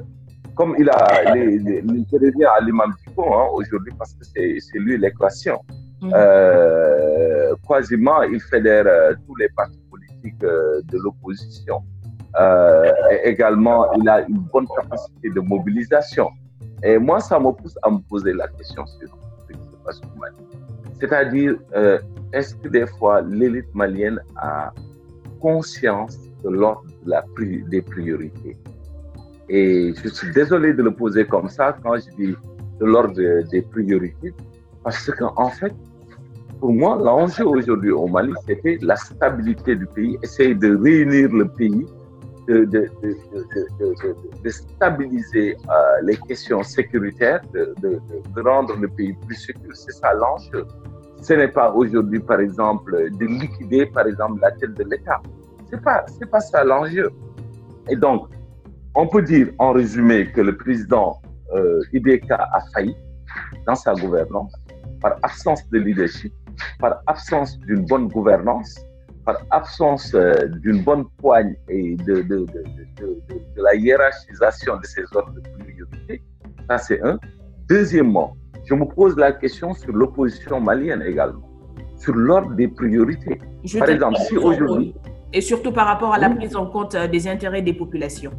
comme 0.59 0.75
il 0.77 0.91
a, 0.91 0.99
je 1.25 2.17
reviens 2.17 2.49
à 2.59 2.61
l'imam 2.61 2.93
Diko 2.99 3.33
hein, 3.33 3.47
aujourd'hui 3.53 3.93
parce 3.97 4.13
que 4.15 4.25
c'est 4.25 4.79
lui 4.81 4.99
l'équation. 4.99 5.61
Mm. 6.03 6.11
Euh, 6.13 7.55
quasiment, 7.67 8.23
il 8.23 8.41
fédère 8.41 8.87
euh, 8.89 9.15
tous 9.25 9.37
les 9.37 9.49
partis 9.51 9.81
politiques 9.89 10.43
euh, 10.43 10.83
de 10.91 10.99
l'opposition. 10.99 11.79
Également, 13.23 13.93
il 13.93 14.09
a 14.09 14.23
une 14.23 14.41
bonne 14.53 14.67
capacité 14.77 15.31
de 15.31 15.41
mobilisation. 15.41 16.29
Et 16.83 16.99
moi, 16.99 17.21
ça 17.21 17.39
me 17.39 17.53
pousse 17.53 17.79
à 17.85 17.91
me 17.91 17.99
poser 18.11 18.33
la 18.33 18.49
question 18.49 18.85
sur 18.87 19.09
ce 19.49 19.53
qui 19.53 19.59
se 19.71 19.77
passe 19.85 20.01
au 20.03 20.19
Mali. 20.19 20.37
C'est-à-dire, 21.01 21.55
est-ce 22.33 22.55
que 22.57 22.69
des 22.69 22.87
fois 22.99 23.23
l'élite 23.23 23.73
malienne 23.75 24.21
a 24.37 24.73
conscience 25.41 26.19
de 26.45 26.51
l'ordre 26.51 26.85
de 27.07 27.69
des 27.71 27.83
priorités? 27.83 28.57
Et 29.49 29.95
je 30.03 30.09
suis 30.09 30.31
désolé 30.33 30.75
de 30.75 30.83
le 30.83 30.91
poser 30.91 31.25
comme 31.27 31.49
ça 31.49 31.77
quand 31.83 31.97
je 31.97 32.11
dis 32.17 32.35
de 32.81 32.85
l'ordre 32.85 33.15
des 33.51 33.63
priorités, 33.63 34.35
parce 34.85 35.11
qu'en 35.11 35.49
fait, 35.51 35.73
pour 36.61 36.73
moi, 36.73 36.97
l'enjeu 36.97 37.47
aujourd'hui 37.47 37.91
au 37.91 38.07
Mali, 38.09 38.33
c'était 38.47 38.79
la 38.83 38.97
stabilité 38.97 39.77
du 39.77 39.87
pays, 39.87 40.19
essayer 40.23 40.55
de 40.55 40.77
réunir 40.77 41.31
le 41.33 41.49
pays, 41.49 41.87
de, 42.49 42.65
de, 42.65 42.89
de, 44.43 44.49
stabiliser 44.51 45.55
euh, 45.55 45.75
les 46.03 46.17
questions 46.17 46.63
sécuritaires, 46.63 47.43
de, 47.53 48.43
rendre 48.43 48.75
le 48.77 48.89
pays 48.89 49.15
plus 49.27 49.37
sûr. 49.37 49.55
C'est 49.75 49.93
ça 49.93 50.15
l'enjeu. 50.15 50.67
Ce 51.21 51.35
n'est 51.35 51.49
pas 51.49 51.73
aujourd'hui, 51.73 52.21
par 52.21 52.41
exemple, 52.41 53.11
de 53.11 53.27
liquider, 53.27 53.87
par 53.87 54.07
exemple, 54.07 54.41
la 54.41 54.53
tête 54.53 54.75
de 54.75 54.85
l'État. 54.85 55.21
C'est 55.71 55.83
pas, 55.83 56.07
pas 56.31 56.41
ça 56.41 56.65
l'enjeu. 56.65 57.11
Et 57.91 57.97
donc, 57.97 58.29
on 58.95 59.07
peut 59.07 59.23
dire 59.23 59.49
en 59.59 59.73
résumé 59.73 60.31
que 60.33 60.41
le 60.41 60.57
président 60.57 61.21
euh, 61.55 61.81
IBK 61.93 62.31
a 62.31 62.61
failli 62.75 62.97
dans 63.67 63.75
sa 63.75 63.95
gouvernance 63.95 64.53
par 65.01 65.17
absence 65.23 65.69
de 65.71 65.79
leadership, 65.79 66.33
par 66.81 67.01
absence 67.07 67.59
d'une 67.61 67.87
bonne 67.87 68.09
gouvernance, 68.09 68.81
par 69.25 69.37
absence 69.51 70.15
euh, 70.15 70.33
d'une 70.63 70.83
bonne 70.83 71.05
poigne 71.19 71.55
et 71.69 71.97
de, 71.97 72.23
de, 72.23 72.23
de, 72.23 72.65
de, 72.99 73.63
la 73.63 73.75
hiérarchisation 73.75 74.79
de 74.79 74.87
ses 74.87 75.05
ordres 75.15 75.33
de 75.33 75.41
priorité. 75.41 76.23
Ça, 76.69 76.79
c'est 76.79 77.03
un. 77.03 77.19
Deuxièmement, 77.69 78.37
je 78.65 78.75
me 78.75 78.85
pose 78.85 79.17
la 79.17 79.33
question 79.33 79.75
sur 79.75 79.93
l'opposition 79.93 80.61
malienne 80.61 81.03
également, 81.03 81.49
sur 81.97 82.15
l'ordre 82.15 82.55
des 82.55 82.69
priorités. 82.69 83.41
par 83.79 83.89
exemple, 83.89 84.19
si 84.27 84.37
aujourd'hui... 84.37 84.95
Et 85.33 85.43
surtout 85.43 85.73
par 85.73 85.87
rapport 85.87 86.15
à 86.15 86.19
la 86.19 86.31
prise 86.31 86.57
en 86.57 86.67
compte 86.67 86.95
euh, 86.95 87.07
des 87.07 87.29
intérêts 87.29 87.61
des 87.61 87.75
populations. 87.75 88.33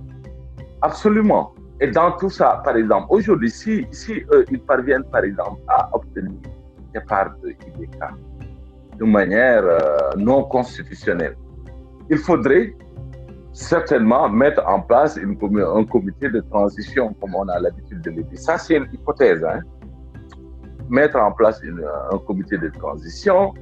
Absolument. 0.81 1.53
Et 1.81 1.87
dans 1.87 2.11
tout 2.13 2.29
ça, 2.29 2.61
par 2.63 2.75
exemple, 2.75 3.07
aujourd'hui, 3.09 3.49
si, 3.49 3.85
si 3.91 4.23
euh, 4.33 4.43
ils 4.51 4.59
parviennent, 4.59 5.05
par 5.05 5.23
exemple, 5.23 5.61
à 5.67 5.89
obtenir 5.93 6.39
des 6.93 6.99
parts 7.01 7.35
de 7.43 7.49
IBK 7.49 7.99
de 8.97 9.05
manière 9.05 9.63
euh, 9.63 9.77
non 10.17 10.43
constitutionnelle, 10.43 11.35
il 12.09 12.17
faudrait 12.17 12.75
certainement 13.53 14.29
mettre 14.29 14.63
en 14.67 14.81
place 14.81 15.17
un 15.17 15.83
comité 15.85 16.29
de 16.29 16.41
transition, 16.41 17.13
comme 17.19 17.35
on 17.35 17.47
a 17.47 17.59
l'habitude 17.59 18.01
de 18.01 18.11
le 18.11 18.23
dire. 18.23 18.39
Ça, 18.39 18.57
c'est 18.57 18.75
une 18.75 18.87
hypothèse. 18.91 19.43
Hein? 19.43 19.61
Mettre 20.89 21.17
en 21.17 21.31
place 21.31 21.61
un 22.11 22.17
comité 22.19 22.57
de 22.57 22.69
transition, 22.69 23.53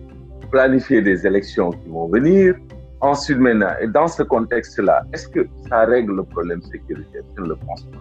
planifier 0.52 1.02
des 1.02 1.26
élections 1.26 1.72
qui 1.72 1.90
vont 1.90 2.08
venir, 2.08 2.56
Ensuite, 3.02 3.38
maintenant, 3.38 3.74
et 3.80 3.88
dans 3.88 4.08
ce 4.08 4.24
contexte-là, 4.24 5.04
est-ce 5.14 5.28
que 5.28 5.48
ça 5.70 5.86
règle 5.86 6.16
le 6.16 6.24
problème 6.24 6.62
sécuritaire? 6.64 7.22
Je 7.36 7.44
ne 7.44 7.50
le 7.50 7.56
pense 7.56 7.84
pas. 7.84 8.00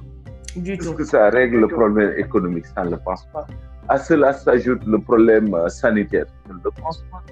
Est-ce 0.64 0.90
que 0.90 1.04
ça 1.04 1.28
règle 1.28 1.58
le 1.60 1.68
problème 1.68 2.14
économique? 2.16 2.66
Ça 2.66 2.84
ne 2.84 2.90
le 2.92 2.96
pense 2.96 3.26
pas. 3.26 3.46
À 3.88 3.98
cela 3.98 4.32
s'ajoute 4.32 4.84
le 4.86 4.98
problème 4.98 5.54
euh, 5.54 5.68
sanitaire. 5.68 6.26
Je 6.48 6.52
ne 6.54 6.58
le 6.64 6.70
pense 6.70 7.04
pas. 7.10 7.22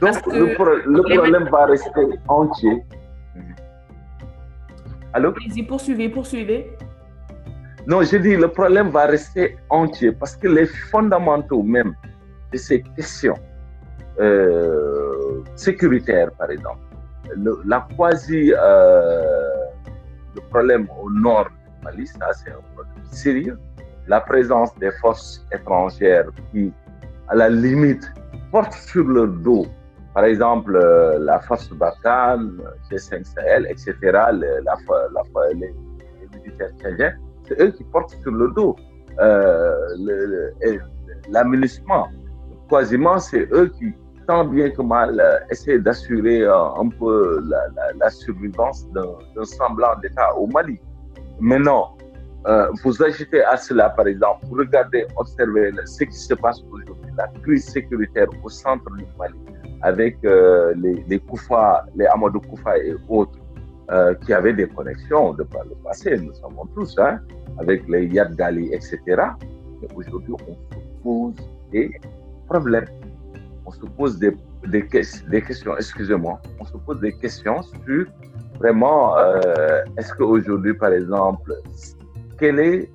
Donc, 0.00 0.26
le, 0.26 1.02
problème 1.16 1.48
va 1.50 1.66
rester 1.66 2.06
entier. 2.28 2.84
Allô? 5.12 5.34
Allez-y, 5.36 5.64
poursuivez, 5.64 6.08
poursuivez. 6.08 6.76
Non, 7.86 8.02
je 8.02 8.16
dis 8.18 8.36
le 8.36 8.48
problème 8.48 8.90
va 8.90 9.06
rester 9.06 9.56
entier 9.70 10.12
parce 10.12 10.36
que 10.36 10.46
les 10.46 10.66
fondamentaux 10.66 11.62
même 11.62 11.94
de 12.52 12.58
ces 12.58 12.82
questions 12.82 13.38
euh, 14.20 15.42
sécuritaires, 15.56 16.30
par 16.32 16.50
exemple, 16.50 16.80
le, 17.36 17.60
la 17.64 17.86
quasi, 17.96 18.52
euh, 18.52 19.22
le 20.34 20.40
problème 20.50 20.88
au 21.02 21.10
nord 21.10 21.46
du 21.46 21.84
Mali, 21.84 22.06
ça 22.06 22.32
c'est 22.32 22.50
un 22.50 22.60
problème 22.74 23.04
sérieux. 23.10 23.58
La 24.06 24.20
présence 24.20 24.74
des 24.78 24.90
forces 25.02 25.46
étrangères 25.52 26.26
qui, 26.50 26.72
à 27.28 27.34
la 27.34 27.48
limite, 27.48 28.10
portent 28.50 28.72
sur 28.72 29.04
leur 29.04 29.28
dos, 29.28 29.66
par 30.14 30.24
exemple, 30.24 30.74
euh, 30.74 31.18
la 31.20 31.38
force 31.40 31.70
Barkhane, 31.70 32.60
G5 32.90 33.24
Sahel, 33.24 33.66
etc., 33.70 33.94
les, 34.32 35.74
militaires 36.44 36.70
tchadiens, 36.80 37.14
c'est 37.46 37.60
eux 37.60 37.70
qui 37.70 37.84
portent 37.84 38.16
sur 38.22 38.32
le 38.32 38.50
dos 38.50 38.74
euh, 39.20 40.50
l'aménagement. 41.30 42.08
Quasiment, 42.68 43.18
c'est 43.18 43.48
eux 43.52 43.68
qui, 43.68 43.92
tant 44.28 44.44
bien 44.44 44.68
que 44.70 44.82
mal, 44.82 45.18
euh, 45.18 45.38
essaient 45.50 45.78
d'assurer 45.78 46.42
euh, 46.42 46.82
un 46.82 46.88
peu 46.90 47.42
la, 47.48 47.60
la, 47.98 48.10
survivance 48.10 48.86
d'un 48.92 49.44
semblant 49.44 49.94
d'État 50.02 50.36
au 50.36 50.46
Mali. 50.46 50.78
Maintenant, 51.40 51.96
euh, 52.46 52.68
vous 52.84 53.02
ajoutez 53.02 53.42
à 53.42 53.56
cela, 53.56 53.88
par 53.88 54.06
exemple, 54.06 54.40
vous 54.48 54.56
regardez, 54.56 55.06
observez 55.16 55.72
ce 55.86 56.04
qui 56.04 56.18
se 56.28 56.34
passe 56.34 56.60
aujourd'hui, 56.70 57.10
la 57.16 57.28
crise 57.42 57.64
sécuritaire 57.70 58.28
au 58.44 58.50
centre 58.50 58.90
du 58.96 59.06
Mali, 59.18 59.40
avec 59.80 60.18
euh, 60.24 60.74
les, 60.76 61.02
les 61.08 61.18
Koufa, 61.20 61.86
les 61.96 62.06
Amadou 62.06 62.40
Koufa 62.40 62.76
et 62.78 62.94
autres, 63.08 63.40
qui 64.26 64.34
avaient 64.34 64.52
des 64.52 64.68
connexions 64.68 65.32
de 65.32 65.44
par 65.44 65.64
le 65.64 65.74
passé, 65.82 66.18
nous 66.18 66.34
savons 66.34 66.66
tous, 66.74 66.94
hein, 66.98 67.20
avec 67.58 67.88
les 67.88 68.04
Yad 68.04 68.36
Gali, 68.36 68.68
etc. 68.74 69.00
Mais 69.80 69.88
aujourd'hui, 69.96 70.34
on 70.46 70.52
se 70.52 71.02
pose 71.02 71.34
des 71.72 71.98
problèmes. 72.46 72.84
On 73.68 73.70
se 73.70 73.86
pose 73.98 74.18
des, 74.18 74.32
des, 74.66 74.82
des 75.28 75.42
questions, 75.42 75.76
excusez-moi, 75.76 76.40
on 76.58 76.64
se 76.64 76.78
pose 76.78 77.00
des 77.00 77.12
questions 77.12 77.60
sur 77.62 78.06
vraiment, 78.58 79.14
euh, 79.18 79.84
est-ce 79.98 80.14
qu'aujourd'hui, 80.14 80.72
par 80.72 80.92
exemple, 80.94 81.52
quel 82.38 82.58
est, 82.60 82.90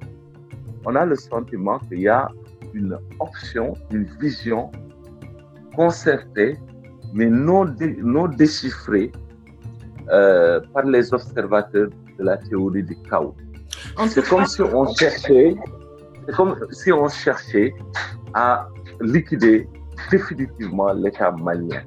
on 0.84 0.96
a 0.96 1.06
le 1.06 1.16
sentiment 1.16 1.78
qu'il 1.78 2.00
y 2.00 2.08
a 2.08 2.28
une 2.74 2.98
option, 3.20 3.76
une 3.92 4.06
vision 4.20 4.72
concertée, 5.76 6.58
mais 7.14 7.28
non, 7.28 7.66
dé, 7.66 7.96
non 8.02 8.28
déchiffrée 8.28 9.12
euh, 10.10 10.60
par 10.74 10.86
les 10.86 11.14
observateurs 11.14 11.90
de 12.18 12.24
la 12.24 12.38
théorie 12.38 12.82
du 12.82 12.96
chaos. 13.08 13.36
C'est 14.08 14.28
comme 14.28 14.48
si 14.48 14.64
on 14.64 14.92
cherchait, 14.96 15.56
c'est 16.26 16.36
comme 16.36 16.56
si 16.72 16.92
on 16.92 17.08
cherchait 17.10 17.76
à 18.34 18.68
liquider 19.02 19.70
définitivement 20.12 20.94
l'État 20.94 21.32
malien. 21.32 21.82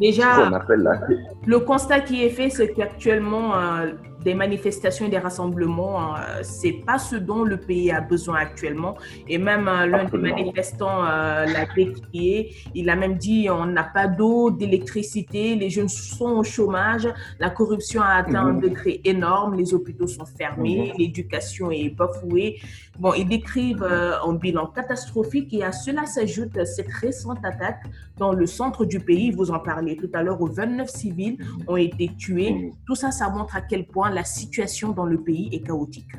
Déjà, 0.00 0.50
la... 0.50 1.00
le 1.46 1.60
constat 1.60 2.00
qui 2.00 2.24
est 2.24 2.30
fait, 2.30 2.50
c'est 2.50 2.72
qu'actuellement, 2.72 3.56
euh, 3.56 3.92
des 4.24 4.34
manifestations 4.34 5.06
et 5.06 5.08
des 5.08 5.18
rassemblements, 5.18 6.16
euh, 6.16 6.40
c'est 6.42 6.72
pas 6.72 6.98
ce 6.98 7.16
dont 7.16 7.44
le 7.44 7.56
pays 7.56 7.90
a 7.90 8.00
besoin 8.00 8.36
actuellement. 8.36 8.96
Et 9.28 9.38
même 9.38 9.68
euh, 9.68 9.86
l'un 9.86 10.04
des 10.04 10.18
manifestants 10.18 11.04
euh, 11.04 11.46
l'a 11.46 11.66
décrié. 11.74 12.54
Il 12.74 12.90
a 12.90 12.96
même 12.96 13.16
dit 13.16 13.48
on 13.50 13.66
n'a 13.66 13.84
pas 13.84 14.08
d'eau, 14.08 14.50
d'électricité, 14.50 15.54
les 15.54 15.70
jeunes 15.70 15.88
sont 15.88 16.38
au 16.38 16.44
chômage, 16.44 17.08
la 17.38 17.50
corruption 17.50 18.02
a 18.02 18.14
atteint 18.14 18.44
mmh. 18.44 18.48
un 18.48 18.54
degré 18.54 19.00
énorme, 19.04 19.54
les 19.54 19.74
hôpitaux 19.74 20.06
sont 20.06 20.26
fermés, 20.26 20.92
mmh. 20.92 20.98
l'éducation 20.98 21.70
est 21.70 21.90
bafouée. 21.90 22.58
Bon, 22.98 23.14
ils 23.14 23.26
décrivent 23.26 23.84
euh, 23.84 24.20
un 24.26 24.32
bilan 24.34 24.66
catastrophique 24.66 25.54
et 25.54 25.62
à 25.62 25.70
cela 25.70 26.04
s'ajoute 26.04 26.64
cette 26.64 26.90
récente 26.90 27.38
attaque 27.44 27.84
dans 28.16 28.32
le 28.32 28.44
centre 28.46 28.84
du 28.84 28.98
pays. 28.98 29.30
Vous 29.30 29.52
en 29.52 29.60
parlez 29.60 29.96
tout 29.96 30.10
à 30.14 30.22
l'heure 30.24 30.40
où 30.40 30.46
29 30.46 30.88
civils 30.88 31.38
ont 31.68 31.76
été 31.76 32.10
tués. 32.18 32.52
Mmh. 32.52 32.72
Tout 32.86 32.96
ça, 32.96 33.12
ça 33.12 33.28
montre 33.28 33.54
à 33.54 33.60
quel 33.60 33.86
point 33.86 34.07
la 34.10 34.24
situation 34.24 34.92
dans 34.92 35.06
le 35.06 35.18
pays 35.18 35.48
est 35.52 35.66
chaotique. 35.66 36.12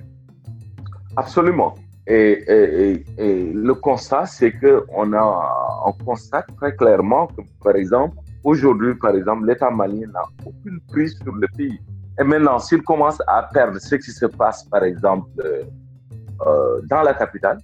Absolument. 1.15 1.75
Et, 2.07 3.03
le 3.17 3.73
constat, 3.73 4.25
c'est 4.25 4.51
qu'on 4.53 5.13
a, 5.13 5.83
on 5.85 5.91
constate 6.03 6.47
très 6.57 6.75
clairement 6.75 7.27
que, 7.27 7.41
par 7.63 7.75
exemple, 7.75 8.17
aujourd'hui, 8.43 8.95
par 8.95 9.15
exemple, 9.15 9.45
l'État 9.47 9.69
malien 9.69 10.07
n'a 10.07 10.23
aucune 10.45 10.79
prise 10.87 11.17
sur 11.21 11.33
le 11.33 11.47
pays. 11.55 11.79
Et 12.19 12.23
maintenant, 12.23 12.57
s'il 12.59 12.81
commence 12.81 13.21
à 13.27 13.43
perdre 13.53 13.79
ce 13.79 13.95
qui 13.95 14.11
se 14.11 14.25
passe, 14.25 14.63
par 14.65 14.83
exemple, 14.83 15.29
euh, 15.41 16.81
dans 16.89 17.01
la 17.03 17.13
capitale, 17.13 17.59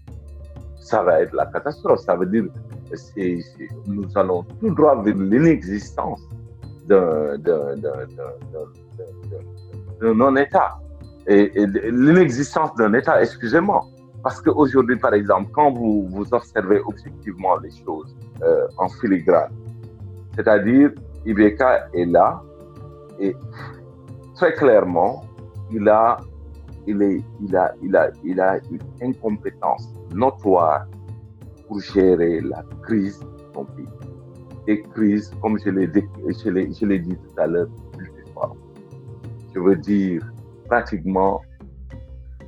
ça 0.79 1.01
va 1.01 1.21
être 1.21 1.33
la 1.33 1.47
catastrophe. 1.47 2.01
Ça 2.01 2.15
veut 2.15 2.27
dire 2.27 2.45
que 2.91 3.89
nous 3.89 4.07
allons 4.15 4.43
tout 4.43 4.73
droit 4.75 5.01
vers 5.01 5.15
l'inexistence 5.15 6.21
d'un 6.87 7.37
non-État 10.13 10.79
et, 11.27 11.51
l'inexistence 11.91 12.75
d'un 12.75 12.93
État, 12.93 13.21
excusez-moi. 13.21 13.85
Parce 14.23 14.41
qu'aujourd'hui, 14.41 14.97
par 14.97 15.13
exemple, 15.13 15.51
quand 15.53 15.71
vous, 15.71 16.25
observez 16.31 16.81
objectivement 16.85 17.57
les 17.57 17.71
choses 17.71 18.15
euh, 18.41 18.67
en 18.77 18.89
filigrane, 18.89 19.51
c'est-à-dire 20.35 20.91
IBK 21.25 21.61
est 21.93 22.05
là 22.05 22.41
et 23.19 23.35
très 24.35 24.53
clairement, 24.53 25.23
il 25.71 25.87
a, 25.87 26.17
il, 26.87 27.01
est, 27.01 27.21
il, 27.41 27.55
a, 27.55 27.73
il, 27.81 27.95
a, 27.95 28.09
il 28.23 28.39
a 28.39 28.57
une 28.71 29.09
incompétence 29.09 29.87
notoire 30.13 30.85
pour 31.67 31.79
gérer 31.79 32.41
la 32.41 32.63
crise 32.83 33.19
de 33.19 33.25
son 33.53 33.65
pays. 33.65 33.85
Des 34.65 34.81
crises, 34.81 35.31
comme 35.41 35.59
je 35.59 35.69
l'ai 35.69 35.87
dit 35.87 37.15
tout 37.15 37.41
à 37.41 37.47
l'heure, 37.47 37.67
je 39.53 39.59
veux 39.59 39.75
dire 39.75 40.21
pratiquement 40.67 41.41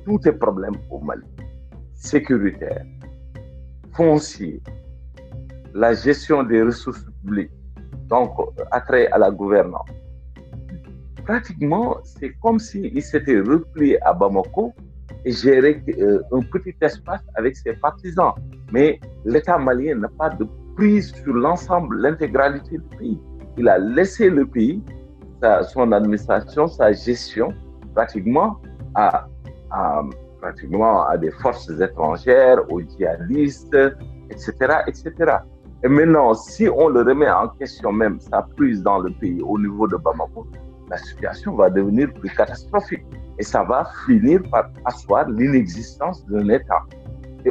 tous 0.04 0.20
les 0.24 0.32
problèmes 0.32 0.76
au 0.90 1.00
Mali, 1.00 1.22
sécuritaire, 1.94 2.84
foncier, 3.92 4.60
la 5.74 5.94
gestion 5.94 6.42
des 6.42 6.62
ressources 6.62 7.04
publiques, 7.22 7.50
donc 8.08 8.30
attrait 8.70 9.06
à 9.08 9.18
la 9.18 9.30
gouvernance. 9.30 9.88
Pratiquement, 11.24 11.98
c'est 12.04 12.32
comme 12.42 12.58
s'il 12.58 13.02
s'était 13.02 13.40
replié 13.40 14.02
à 14.02 14.12
Bamako 14.12 14.72
et 15.24 15.32
gérait 15.32 15.82
euh, 15.98 16.20
un 16.32 16.40
petit 16.40 16.74
espace 16.80 17.20
avec 17.34 17.56
ses 17.56 17.74
partisans. 17.74 18.32
Mais 18.72 18.98
l'État 19.24 19.58
malien 19.58 19.96
n'a 19.96 20.08
pas 20.08 20.30
de 20.30 20.46
prise 20.78 21.12
sur 21.12 21.34
l'ensemble, 21.34 22.00
l'intégralité 22.00 22.78
du 22.78 22.96
pays. 22.96 23.20
Il 23.56 23.68
a 23.68 23.78
laissé 23.78 24.30
le 24.30 24.46
pays 24.46 24.80
sa, 25.40 25.64
son 25.64 25.90
administration, 25.90 26.68
sa 26.68 26.92
gestion, 26.92 27.52
pratiquement 27.94 28.58
à, 28.94 29.26
à, 29.72 30.02
pratiquement 30.40 31.04
à 31.04 31.16
des 31.16 31.32
forces 31.42 31.68
étrangères, 31.80 32.58
aux 32.72 32.80
djihadistes, 32.80 33.76
etc., 34.30 34.52
etc. 34.86 35.12
Et 35.82 35.88
maintenant, 35.88 36.32
si 36.34 36.68
on 36.68 36.88
le 36.88 37.02
remet 37.02 37.30
en 37.30 37.48
question 37.48 37.90
même, 37.92 38.20
sa 38.20 38.42
prise 38.56 38.80
dans 38.82 38.98
le 38.98 39.10
pays 39.20 39.40
au 39.42 39.58
niveau 39.58 39.88
de 39.88 39.96
Bamako, 39.96 40.46
la 40.90 40.98
situation 40.98 41.56
va 41.56 41.70
devenir 41.70 42.12
plus 42.14 42.30
catastrophique. 42.30 43.04
Et 43.38 43.42
ça 43.42 43.62
va 43.64 43.88
finir 44.06 44.42
par 44.50 44.70
asseoir 44.84 45.28
l'inexistence 45.28 46.24
d'un 46.26 46.48
État. 46.48 46.82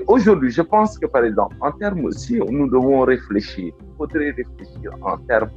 Aujourd'hui, 0.08 0.52
je 0.52 0.62
pense 0.62 0.98
que, 1.00 1.06
par 1.08 1.24
exemple, 1.24 1.56
en 1.62 1.72
termes, 1.72 2.12
si 2.12 2.40
nous 2.40 2.70
devons 2.70 3.02
réfléchir, 3.02 3.74
il 3.80 3.96
faudrait 3.98 4.32
réfléchir 4.32 4.92
en 5.02 5.18
termes 5.18 5.50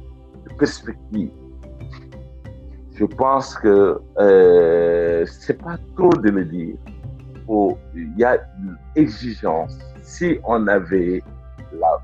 de 0.47 0.53
perspective 0.55 1.31
je 3.01 3.05
pense 3.07 3.55
que 3.55 3.99
euh, 4.19 5.25
c'est 5.25 5.59
pas 5.61 5.77
trop 5.95 6.13
de 6.13 6.29
le 6.29 6.45
dire. 6.45 6.75
Il 7.95 8.13
y 8.15 8.23
a 8.23 8.35
une 8.59 8.77
exigence. 8.95 9.77
Si 10.03 10.39
on 10.43 10.67
avait, 10.67 11.23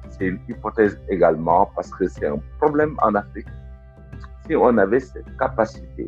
c'est 0.09 0.25
une 0.25 0.39
hypothèse 0.49 0.99
également, 1.09 1.69
parce 1.75 1.91
que 1.91 2.07
c'est 2.07 2.25
un 2.25 2.39
problème 2.59 2.95
en 3.03 3.13
Afrique, 3.13 3.47
si 4.45 4.55
on 4.55 4.75
avait 4.77 4.99
cette 4.99 5.37
capacité 5.37 6.07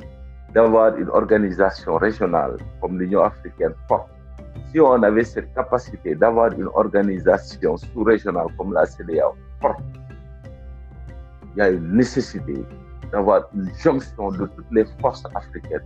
d'avoir 0.55 0.97
une 0.97 1.09
organisation 1.09 1.97
régionale 1.97 2.57
comme 2.81 2.99
l'Union 2.99 3.21
africaine 3.21 3.75
forte, 3.87 4.09
si 4.71 4.79
on 4.79 5.01
avait 5.03 5.23
cette 5.23 5.53
capacité 5.53 6.15
d'avoir 6.15 6.51
une 6.53 6.69
organisation 6.73 7.77
sous-régionale 7.77 8.47
comme 8.57 8.73
la 8.73 8.85
CDAO 8.85 9.35
il 11.55 11.57
y 11.57 11.61
a 11.61 11.69
une 11.69 11.93
nécessité 11.93 12.63
d'avoir 13.11 13.49
une 13.55 13.69
jonction 13.81 14.31
de 14.31 14.45
toutes 14.45 14.71
les 14.71 14.85
forces 15.01 15.23
africaines 15.35 15.81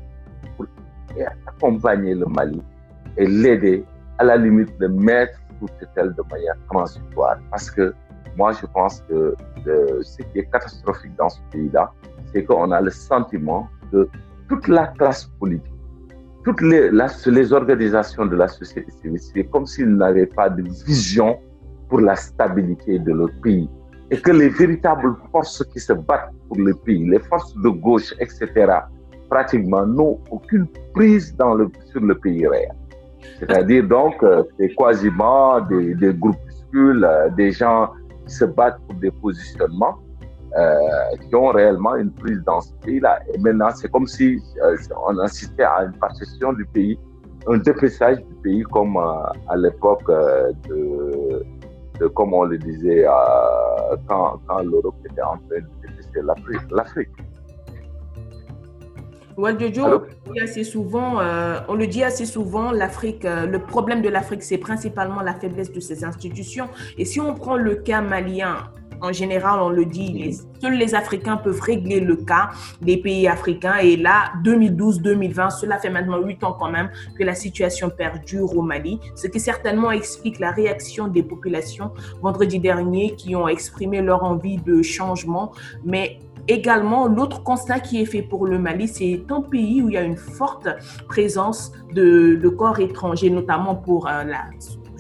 pour 0.58 0.66
accompagner 1.48 2.16
le 2.16 2.26
Mali 2.26 2.62
et 3.18 3.26
l'aider 3.26 3.86
à 4.20 4.26
la 4.26 4.38
limite 4.38 4.78
de 4.80 4.88
mettre 4.88 5.40
sous 5.60 5.70
tutelle 5.80 6.14
de 6.14 6.24
manière 6.30 6.56
transitoire. 6.70 7.38
Parce 7.50 7.72
que 7.72 7.94
moi, 8.36 8.52
je 8.52 8.66
pense 8.66 9.02
que 9.08 9.36
ce 10.02 10.18
qui 10.18 10.40
est 10.40 10.52
catastrophique 10.52 11.16
dans 11.16 11.30
ce 11.30 11.40
pays-là, 11.52 11.92
c'est 12.32 12.44
qu'on 12.44 12.72
a 12.72 12.82
le 12.82 12.90
sentiment 12.90 13.70
que 13.92 14.10
toute 14.50 14.68
la 14.68 14.88
classe 14.88 15.26
politique, 15.40 15.73
toutes 16.44 16.62
les, 16.62 16.92
la, 16.92 17.08
les 17.28 17.54
organisations 17.54 18.26
de 18.26 18.36
la 18.36 18.48
société 18.48 18.92
civile, 18.92 19.20
c'est 19.20 19.44
comme 19.46 19.66
s'ils 19.66 19.96
n'avaient 19.96 20.26
pas 20.26 20.50
de 20.50 20.64
vision 20.86 21.38
pour 21.90 22.02
la 22.02 22.16
stabilité 22.16 23.00
de 23.00 23.14
leur 23.14 23.30
pays. 23.42 23.70
et 24.12 24.18
que 24.18 24.32
les 24.32 24.50
véritables 24.50 25.16
forces 25.32 25.64
qui 25.72 25.80
se 25.80 25.94
battent 25.94 26.32
pour 26.48 26.58
le 26.58 26.74
pays, 26.74 27.04
les 27.10 27.20
forces 27.20 27.56
de 27.56 27.70
gauche, 27.70 28.14
etc., 28.20 28.46
pratiquement 29.30 29.86
n'ont 29.88 30.20
aucune 30.30 30.68
prise 30.94 31.36
dans 31.36 31.56
le, 31.56 31.68
sur 31.92 32.02
le 32.02 32.16
pays 32.16 32.46
réel. 32.48 32.76
C'est-à-dire 33.40 33.88
donc, 33.88 34.22
euh, 34.22 34.44
c'est 34.58 34.76
quasiment 34.76 35.62
des, 35.62 35.96
des 35.96 36.14
groupuscules, 36.14 37.04
euh, 37.04 37.30
des 37.32 37.52
gens 37.52 37.92
qui 38.28 38.34
se 38.36 38.46
battent 38.46 38.80
pour 38.86 38.96
des 39.00 39.12
positionnements 39.12 39.96
euh, 39.98 40.03
qui 41.28 41.36
ont 41.36 41.48
réellement 41.48 41.96
une 41.96 42.12
prise 42.12 42.42
dans 42.46 42.62
ce 42.62 42.74
pays-là. 42.84 43.20
Et 43.34 43.40
maintenant, 43.40 43.70
c'est 43.74 43.90
comme 43.90 44.08
si 44.08 44.40
euh, 44.64 44.76
on 45.08 45.18
assistait 45.20 45.64
à 45.64 45.84
une 45.86 45.98
partition 45.98 46.54
du 46.54 46.66
pays, 46.66 47.00
un 47.48 47.58
dépeçage 47.58 48.18
du 48.18 48.36
pays 48.44 48.64
comme 48.64 48.98
euh, 48.98 49.50
à 49.50 49.58
l'époque 49.58 50.08
de, 50.70 51.44
de, 52.00 52.08
comme 52.08 52.34
on 52.34 52.44
le 52.44 52.58
disait, 52.58 53.06
quand, 54.08 54.40
quand 54.48 54.60
l'Europe 54.60 54.96
était 55.10 55.22
en 55.22 55.38
train 55.38 55.60
de 55.60 55.88
dépecer 55.88 56.22
l'Afrique. 56.72 57.10
Jojo, 59.36 60.04
on, 60.30 60.44
assez 60.44 60.64
souvent, 60.64 61.18
on 61.68 61.74
le 61.74 61.88
dit 61.88 62.04
assez 62.04 62.26
souvent, 62.26 62.72
l'Afrique, 62.72 63.24
le 63.24 63.58
problème 63.58 64.04
de 64.04 64.10
l'Afrique, 64.10 64.44
c'est 64.44 64.60
principalement 64.60 65.22
la 65.22 65.34
faiblesse 65.34 65.72
de 65.72 65.80
ses 65.80 66.04
institutions. 66.06 66.70
Et 67.00 67.06
si 67.06 67.20
on 67.20 67.34
prend 67.34 67.58
le 67.58 67.76
cas 67.76 68.02
malien, 68.02 68.58
en 69.04 69.12
général, 69.12 69.60
on 69.60 69.70
le 69.70 69.86
dit, 69.86 70.40
seuls 70.62 70.76
les 70.76 70.96
Africains 70.96 71.36
peuvent 71.36 71.60
régler 71.60 72.00
le 72.00 72.16
cas 72.16 72.52
des 72.82 72.98
pays 72.98 73.28
africains. 73.28 73.76
Et 73.76 73.98
là, 73.98 74.32
2012-2020, 74.46 75.60
cela 75.60 75.78
fait 75.78 75.90
maintenant 75.90 76.22
huit 76.22 76.42
ans 76.44 76.56
quand 76.58 76.72
même 76.72 76.90
que 77.20 77.24
la 77.24 77.36
situation 77.36 77.90
perdure 77.90 78.58
au 78.58 78.62
Mali, 78.62 79.00
ce 79.16 79.28
qui 79.28 79.42
certainement 79.42 79.92
explique 79.92 80.40
la 80.40 80.52
réaction 80.52 81.10
des 81.10 81.22
populations 81.22 81.92
vendredi 82.22 82.60
dernier 82.60 83.16
qui 83.16 83.36
ont 83.36 83.50
exprimé 83.50 84.02
leur 84.02 84.24
envie 84.24 84.58
de 84.58 84.82
changement. 84.82 85.52
Mais 85.84 86.20
également, 86.48 87.08
l'autre 87.08 87.44
constat 87.44 87.82
qui 87.82 88.02
est 88.02 88.06
fait 88.06 88.22
pour 88.22 88.46
le 88.46 88.58
Mali, 88.58 88.88
c'est 88.88 89.22
un 89.30 89.42
pays 89.42 89.82
où 89.82 89.90
il 89.90 89.96
y 89.96 89.98
a 89.98 90.04
une 90.04 90.16
forte 90.16 90.70
présence 91.10 91.74
de, 91.94 92.48
corps 92.58 92.80
étrangers, 92.80 93.30
notamment 93.30 93.76
pour 93.76 94.08
euh, 94.08 94.24
la 94.24 94.46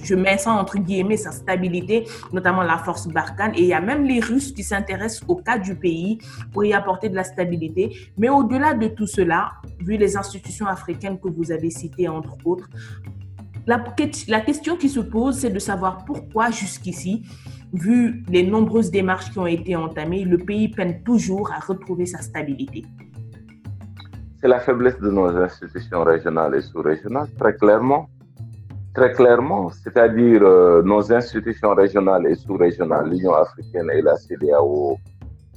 je 0.03 0.15
mets 0.15 0.37
ça 0.37 0.51
entre 0.51 0.77
guillemets, 0.77 1.17
sa 1.17 1.31
stabilité, 1.31 2.05
notamment 2.31 2.63
la 2.63 2.77
force 2.77 3.07
Barkhane. 3.07 3.53
Et 3.55 3.61
il 3.61 3.67
y 3.67 3.73
a 3.73 3.81
même 3.81 4.05
les 4.05 4.19
Russes 4.19 4.51
qui 4.51 4.63
s'intéressent 4.63 5.23
au 5.27 5.35
cas 5.35 5.57
du 5.57 5.75
pays 5.75 6.19
pour 6.51 6.63
y 6.63 6.73
apporter 6.73 7.09
de 7.09 7.15
la 7.15 7.23
stabilité. 7.23 7.95
Mais 8.17 8.29
au-delà 8.29 8.73
de 8.73 8.87
tout 8.87 9.07
cela, 9.07 9.53
vu 9.79 9.97
les 9.97 10.17
institutions 10.17 10.67
africaines 10.67 11.19
que 11.19 11.29
vous 11.29 11.51
avez 11.51 11.69
citées, 11.69 12.07
entre 12.07 12.37
autres, 12.45 12.69
la, 13.65 13.83
la 14.27 14.41
question 14.41 14.75
qui 14.75 14.89
se 14.89 14.99
pose, 14.99 15.37
c'est 15.37 15.49
de 15.49 15.59
savoir 15.59 16.03
pourquoi 16.05 16.51
jusqu'ici, 16.51 17.23
vu 17.71 18.23
les 18.29 18.45
nombreuses 18.45 18.91
démarches 18.91 19.31
qui 19.31 19.39
ont 19.39 19.47
été 19.47 19.75
entamées, 19.75 20.25
le 20.25 20.37
pays 20.37 20.67
peine 20.67 21.01
toujours 21.03 21.51
à 21.51 21.59
retrouver 21.59 22.05
sa 22.05 22.19
stabilité. 22.19 22.85
C'est 24.41 24.49
la 24.49 24.59
faiblesse 24.59 24.99
de 24.99 25.09
nos 25.09 25.27
institutions 25.27 26.03
régionales 26.03 26.55
et 26.55 26.61
sous-régionales, 26.61 27.29
très 27.39 27.55
clairement. 27.55 28.09
Très 28.93 29.11
clairement, 29.11 29.71
c'est-à-dire 29.71 30.43
euh, 30.43 30.83
nos 30.83 31.11
institutions 31.11 31.73
régionales 31.73 32.27
et 32.27 32.35
sous-régionales, 32.35 33.09
l'Union 33.09 33.33
africaine 33.33 33.89
et 33.91 34.03
la 34.03 34.15
CDAO, 34.17 34.99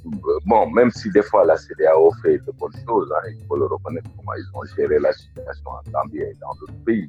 euh, 0.06 0.38
bon, 0.46 0.70
même 0.70 0.90
si 0.90 1.10
des 1.10 1.22
fois 1.22 1.44
la 1.44 1.58
CDAO 1.58 2.12
fait 2.22 2.38
de 2.38 2.52
bonnes 2.58 2.72
choses, 2.88 3.12
hein, 3.14 3.28
il 3.28 3.46
faut 3.46 3.56
le 3.56 3.66
reconnaître 3.66 4.08
comment 4.16 4.32
ils 4.38 4.58
ont 4.58 4.64
géré 4.74 4.98
la 4.98 5.12
situation 5.12 5.70
en 5.70 5.90
Gambie 5.90 6.20
et 6.20 6.32
dans 6.40 6.54
d'autres 6.60 6.82
pays. 6.86 7.06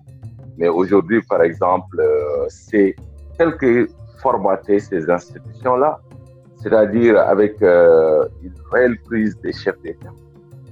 Mais 0.57 0.67
aujourd'hui, 0.67 1.21
par 1.21 1.41
exemple, 1.43 1.97
euh, 1.97 2.45
c'est 2.49 2.93
tel 3.37 3.55
que 3.55 3.87
formater 4.17 4.79
ces 4.79 5.09
institutions-là, 5.09 6.01
c'est-à-dire 6.57 7.19
avec 7.19 7.61
une 7.61 8.53
réelle 8.71 8.97
prise 9.05 9.39
des 9.41 9.53
chefs 9.53 9.79
d'État 9.81 10.11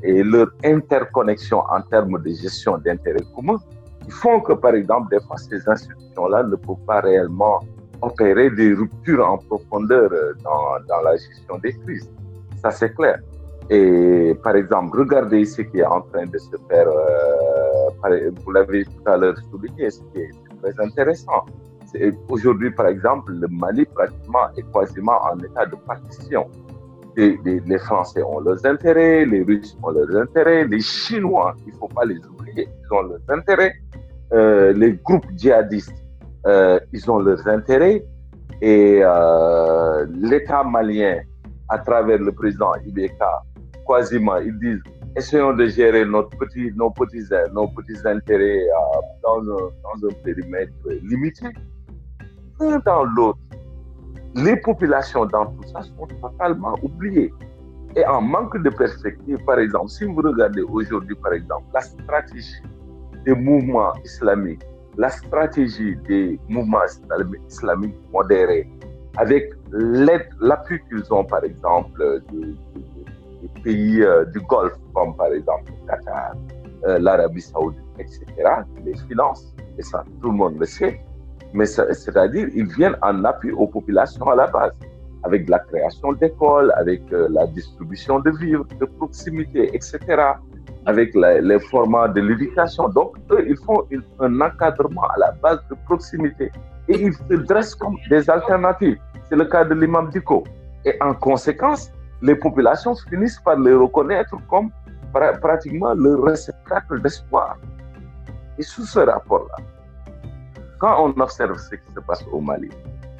et 0.03 0.21
leur 0.23 0.47
interconnexion 0.65 1.59
en 1.69 1.81
termes 1.81 2.21
de 2.21 2.29
gestion 2.29 2.77
d'intérêts 2.79 3.23
communs 3.33 3.61
ils 4.05 4.13
font 4.13 4.39
que, 4.39 4.53
par 4.53 4.75
exemple, 4.75 5.09
des 5.09 5.23
fois, 5.25 5.37
ces 5.37 5.67
institutions-là 5.67 6.43
ne 6.43 6.55
peuvent 6.55 6.85
pas 6.85 7.01
réellement 7.01 7.59
opérer 8.01 8.49
des 8.49 8.73
ruptures 8.73 9.27
en 9.27 9.37
profondeur 9.37 10.09
euh, 10.11 10.33
dans, 10.43 10.79
dans 10.87 11.01
la 11.01 11.15
gestion 11.15 11.57
des 11.57 11.73
crises. 11.73 12.09
Ça, 12.61 12.71
c'est 12.71 12.93
clair. 12.93 13.19
Et 13.69 14.37
par 14.43 14.55
exemple, 14.55 14.99
regardez 14.99 15.43
ce 15.45 15.61
qui 15.63 15.79
est 15.79 15.85
en 15.85 16.01
train 16.01 16.25
de 16.25 16.37
se 16.37 16.55
faire, 16.69 16.87
euh, 16.87 18.31
vous 18.43 18.51
l'avez 18.51 18.85
tout 18.85 19.07
à 19.07 19.17
l'heure 19.17 19.35
souligné, 19.49 19.89
ce 19.89 20.01
qui 20.13 20.19
est 20.19 20.31
très 20.61 20.79
intéressant. 20.83 21.45
Aujourd'hui, 22.29 22.71
par 22.71 22.87
exemple, 22.87 23.31
le 23.31 23.47
Mali 23.47 23.85
pratiquement 23.85 24.49
est 24.57 24.71
quasiment 24.71 25.19
en 25.23 25.39
état 25.39 25.65
de 25.65 25.75
partition. 25.87 26.47
Les, 27.15 27.39
les, 27.45 27.77
Français 27.79 28.21
ont 28.21 28.41
leurs 28.41 28.63
intérêts, 28.65 29.25
les 29.25 29.41
Russes 29.41 29.77
ont 29.81 29.91
leurs 29.91 30.13
intérêts, 30.21 30.65
les 30.65 30.81
Chinois, 30.81 31.55
il 31.65 31.73
ne 31.73 31.77
faut 31.77 31.87
pas 31.87 32.03
les 32.03 32.17
oublier, 32.17 32.67
ils 32.67 32.93
ont 32.93 33.03
leurs 33.03 33.21
intérêts. 33.29 33.73
Euh, 34.33 34.73
les 34.73 34.93
groupes 34.93 35.25
djihadistes, 35.37 35.93
euh, 36.47 36.79
ils 36.91 37.09
ont 37.09 37.19
leurs 37.19 37.47
intérêts 37.47 38.03
et 38.61 39.01
euh, 39.03 40.05
l'État 40.13 40.63
malien, 40.63 41.19
à 41.69 41.77
travers 41.79 42.19
le 42.19 42.31
président 42.31 42.73
Ibeka, 42.85 43.43
quasiment, 43.87 44.37
ils 44.37 44.57
disent 44.59 44.81
essayons 45.15 45.53
de 45.53 45.65
gérer 45.67 46.05
nos, 46.05 46.23
petits, 46.23 46.71
nos 46.75 46.89
petits 46.91 47.27
intérêts 48.05 48.63
dans, 49.23 49.39
un, 49.39 49.43
dans 49.43 50.07
un 50.07 50.13
périmètre 50.23 50.73
limité. 51.03 51.47
L'un 52.59 52.79
dans 52.79 53.03
l'autre, 53.03 53.39
les 54.35 54.57
populations 54.57 55.25
dans 55.25 55.45
tout 55.45 55.67
ça 55.71 55.81
sont 55.81 56.07
totalement 56.21 56.75
oubliées. 56.81 57.33
Et 57.95 58.05
en 58.05 58.21
manque 58.21 58.61
de 58.61 58.69
perspective, 58.69 59.37
par 59.45 59.59
exemple, 59.59 59.89
si 59.89 60.03
vous 60.03 60.15
regardez 60.15 60.61
aujourd'hui, 60.61 61.15
par 61.15 61.33
exemple, 61.33 61.63
la 61.73 61.81
stratégie 61.81 62.61
des 63.25 63.35
mouvements 63.35 63.93
islamiques, 64.03 64.63
la 64.97 65.09
stratégie 65.09 65.95
des 66.07 66.39
mouvements 66.47 66.85
islamiques 67.49 67.95
modérés, 68.13 68.67
avec 69.17 69.51
l'appui 69.71 70.79
qu'ils 70.87 71.13
ont, 71.13 71.25
par 71.25 71.43
exemple, 71.43 72.21
des, 72.31 72.55
pays 73.63 74.01
euh, 74.01 74.25
du 74.25 74.39
Golfe, 74.41 74.77
comme 74.93 75.15
par 75.15 75.27
exemple 75.27 75.71
le 75.71 75.87
Qatar, 75.87 76.35
euh, 76.85 76.99
l'Arabie 76.99 77.41
saoudite, 77.41 77.81
etc., 77.99 78.25
les 78.83 78.95
finances, 79.07 79.53
et 79.77 79.83
ça, 79.83 80.03
tout 80.21 80.31
le 80.31 80.37
monde 80.37 80.57
le 80.59 80.65
sait, 80.65 80.99
mais 81.53 81.65
c'est-à-dire, 81.65 82.47
ils 82.53 82.67
viennent 82.75 82.97
en 83.01 83.23
appui 83.23 83.51
aux 83.51 83.67
populations 83.67 84.27
à 84.29 84.35
la 84.35 84.47
base, 84.47 84.73
avec 85.23 85.47
la 85.49 85.59
création 85.59 86.13
d'écoles, 86.13 86.71
avec 86.75 87.01
euh, 87.11 87.27
la 87.31 87.47
distribution 87.47 88.19
de 88.19 88.31
vivres 88.31 88.67
de 88.79 88.85
proximité, 88.85 89.75
etc., 89.75 89.99
avec 90.85 91.13
les 91.15 91.59
formats 91.59 92.07
de 92.07 92.21
l'éducation. 92.21 92.89
Donc, 92.89 93.15
eux, 93.31 93.45
ils 93.47 93.57
font 93.57 93.83
un 94.19 94.41
encadrement 94.41 95.07
à 95.15 95.17
la 95.17 95.31
base 95.31 95.59
de 95.69 95.75
proximité 95.85 96.51
et 96.87 97.01
ils 97.01 97.13
se 97.13 97.33
dressent 97.33 97.75
comme 97.75 97.95
des 98.09 98.29
alternatives. 98.29 98.97
C'est 99.27 99.35
le 99.35 99.45
cas 99.45 99.65
de 99.65 99.73
l'imam 99.73 100.09
Diko. 100.09 100.43
Et 100.85 100.95
en 101.01 101.13
conséquence, 101.15 101.91
les 102.21 102.35
populations 102.35 102.95
finissent 103.09 103.39
par 103.39 103.57
les 103.59 103.73
reconnaître 103.73 104.35
comme 104.47 104.69
pratiquement 105.41 105.93
le 105.93 106.19
réceptacle 106.19 107.01
d'espoir. 107.01 107.57
Et 108.57 108.63
sous 108.63 108.85
ce 108.85 108.99
rapport-là, 108.99 109.55
quand 110.79 111.05
on 111.05 111.19
observe 111.21 111.57
ce 111.57 111.75
qui 111.75 111.91
se 111.93 111.99
passe 112.01 112.23
au 112.31 112.41
Mali, 112.41 112.69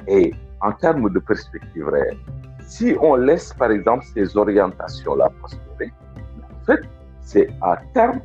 et 0.06 0.32
en 0.60 0.72
termes 0.72 1.10
de 1.10 1.18
perspective 1.18 1.88
réelle, 1.88 2.18
si 2.60 2.96
on 3.00 3.16
laisse 3.16 3.52
par 3.54 3.70
exemple 3.70 4.04
ces 4.14 4.36
orientations-là 4.36 5.30
prospérer, 5.40 5.92
en 6.60 6.64
fait, 6.64 6.80
c'est 7.26 7.48
à 7.60 7.76
terme, 7.92 8.20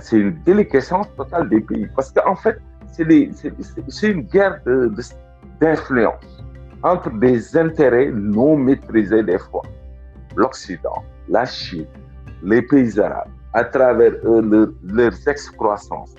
c'est 0.00 0.16
une 0.16 0.34
déliquescence 0.44 1.06
totale 1.16 1.48
des 1.48 1.60
pays. 1.60 1.88
Parce 1.94 2.10
qu'en 2.12 2.34
fait, 2.34 2.58
c'est 2.92 4.08
une 4.10 4.22
guerre 4.22 4.60
d'influence 5.60 6.44
entre 6.82 7.10
des 7.18 7.56
intérêts 7.56 8.10
non 8.12 8.56
maîtrisés 8.56 9.22
des 9.22 9.38
fois. 9.38 9.62
L'Occident, 10.36 11.02
la 11.28 11.44
Chine, 11.44 11.86
les 12.42 12.60
pays 12.60 12.98
arabes, 13.00 13.30
à 13.52 13.64
travers 13.64 14.12
leurs 14.82 15.28
excroissances. 15.28 16.14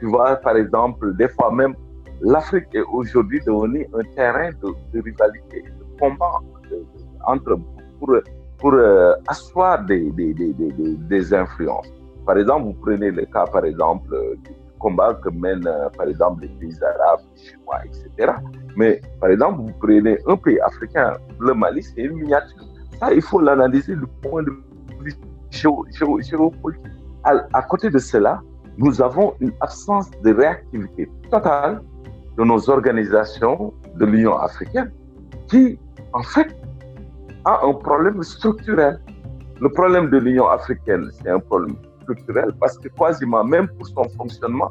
Tu 0.00 0.06
vois, 0.06 0.34
par 0.36 0.56
exemple, 0.56 1.16
des 1.16 1.28
fois 1.28 1.54
même, 1.54 1.74
l'Afrique 2.20 2.74
est 2.74 2.86
aujourd'hui 2.92 3.40
devenue 3.46 3.86
un 3.94 4.14
terrain 4.16 4.50
de, 4.60 5.00
rivalité, 5.00 5.62
de 5.62 5.98
combat 6.00 6.40
entre, 7.26 7.56
pour, 8.00 8.16
pour 8.62 8.74
euh, 8.74 9.14
asseoir 9.26 9.84
des, 9.84 10.10
des, 10.12 10.32
des, 10.32 10.52
des, 10.52 11.34
influences. 11.34 11.92
Par 12.24 12.38
exemple, 12.38 12.66
vous 12.66 12.74
prenez 12.74 13.10
le 13.10 13.24
cas, 13.26 13.44
par 13.46 13.64
exemple, 13.64 14.14
euh, 14.14 14.36
du 14.36 14.52
combat 14.78 15.14
que 15.14 15.30
mènent, 15.30 15.66
euh, 15.66 15.88
par 15.98 16.06
exemple, 16.06 16.42
les 16.42 16.48
pays 16.48 16.78
arabes, 16.80 17.22
les 17.34 17.42
Chinois, 17.42 17.80
etc. 17.84 18.32
Mais, 18.76 19.00
par 19.20 19.30
exemple, 19.30 19.62
vous 19.62 19.72
prenez 19.80 20.16
un 20.28 20.36
pays 20.36 20.60
africain, 20.60 21.14
le 21.40 21.54
Mali, 21.54 21.82
c'est 21.82 22.02
une 22.02 22.12
miniature. 22.12 22.64
Ça, 23.00 23.12
il 23.12 23.20
faut 23.20 23.40
l'analyser 23.40 23.96
du 23.96 24.06
point 24.22 24.44
de 24.44 24.52
vue 25.00 25.14
géopolitique. 25.50 26.86
À, 27.24 27.32
à 27.52 27.62
côté 27.62 27.90
de 27.90 27.98
cela, 27.98 28.40
nous 28.78 29.02
avons 29.02 29.34
une 29.40 29.52
absence 29.60 30.08
de 30.22 30.32
réactivité 30.32 31.10
totale 31.32 31.82
de 32.38 32.44
nos 32.44 32.70
organisations 32.70 33.74
de 33.96 34.04
l'Union 34.06 34.36
africaine 34.38 34.92
qui, 35.48 35.80
en 36.12 36.22
fait, 36.22 36.56
a 37.44 37.64
un 37.64 37.74
problème 37.74 38.22
structurel. 38.22 39.00
Le 39.60 39.68
problème 39.68 40.10
de 40.10 40.18
l'Union 40.18 40.48
africaine, 40.48 41.10
c'est 41.12 41.30
un 41.30 41.38
problème 41.38 41.76
structurel 42.02 42.52
parce 42.60 42.78
que 42.78 42.88
quasiment 42.88 43.44
même 43.44 43.68
pour 43.68 43.86
son 43.86 44.08
fonctionnement, 44.16 44.70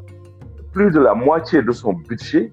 plus 0.72 0.90
de 0.90 1.00
la 1.00 1.14
moitié 1.14 1.62
de 1.62 1.72
son 1.72 1.92
budget 1.92 2.50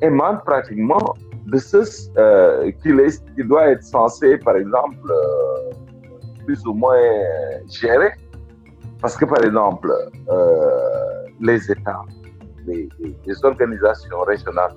émane 0.00 0.40
pratiquement 0.44 1.14
de 1.46 1.58
ce 1.58 1.78
euh, 2.18 2.70
qui, 2.82 3.44
doit 3.44 3.68
être 3.68 3.82
censé, 3.82 4.38
par 4.38 4.56
exemple, 4.56 5.10
euh, 5.10 5.70
plus 6.44 6.64
ou 6.66 6.74
moins 6.74 7.00
gérer. 7.68 8.12
Parce 9.00 9.16
que, 9.16 9.24
par 9.24 9.42
exemple, 9.42 9.90
euh, 10.30 11.24
les 11.40 11.70
États, 11.70 12.02
les, 12.66 12.88
organisations 13.42 14.20
régionales, 14.20 14.74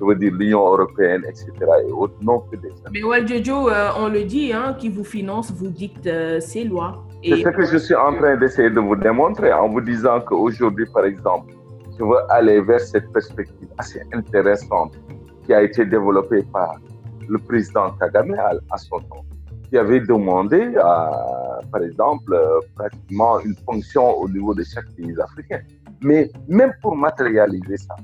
je 0.00 0.04
veux 0.06 0.14
dire 0.14 0.32
l'Union 0.32 0.60
européenne, 0.66 1.22
etc., 1.28 1.52
et 1.86 1.92
autres, 1.92 2.14
non 2.22 2.40
que 2.40 2.56
des 2.56 2.72
Mais 2.92 3.02
Waljojo, 3.02 3.68
on 3.98 4.08
le 4.08 4.24
dit, 4.24 4.52
hein, 4.52 4.74
qui 4.78 4.88
vous 4.88 5.04
finance, 5.04 5.52
vous 5.52 5.68
dicte 5.68 6.08
ces 6.40 6.64
lois. 6.64 7.04
C'est 7.22 7.42
ce 7.42 7.48
que 7.50 7.66
je 7.66 7.76
suis 7.76 7.94
en 7.94 8.14
train 8.14 8.36
d'essayer 8.36 8.70
de 8.70 8.80
vous 8.80 8.96
démontrer 8.96 9.52
en 9.52 9.68
vous 9.68 9.82
disant 9.82 10.20
qu'aujourd'hui, 10.20 10.86
par 10.86 11.04
exemple, 11.04 11.52
je 11.98 12.04
veux 12.04 12.32
aller 12.32 12.60
vers 12.62 12.80
cette 12.80 13.12
perspective 13.12 13.68
assez 13.76 14.00
intéressante 14.14 14.94
qui 15.44 15.52
a 15.52 15.62
été 15.62 15.84
développée 15.84 16.42
par 16.50 16.76
le 17.28 17.38
président 17.38 17.90
Kagame 18.00 18.34
à, 18.70 18.78
son 18.78 19.00
temps, 19.00 19.24
qui 19.68 19.76
avait 19.76 20.00
demandé, 20.00 20.74
à, 20.82 21.60
par 21.70 21.82
exemple, 21.82 22.34
pratiquement 22.74 23.38
une 23.40 23.54
fonction 23.66 24.16
au 24.18 24.28
niveau 24.28 24.54
de 24.54 24.64
chaque 24.64 24.90
pays 24.96 25.14
africain. 25.20 25.60
Mais 26.02 26.30
même 26.48 26.72
pour 26.80 26.96
matérialiser 26.96 27.76
ça, 27.76 27.96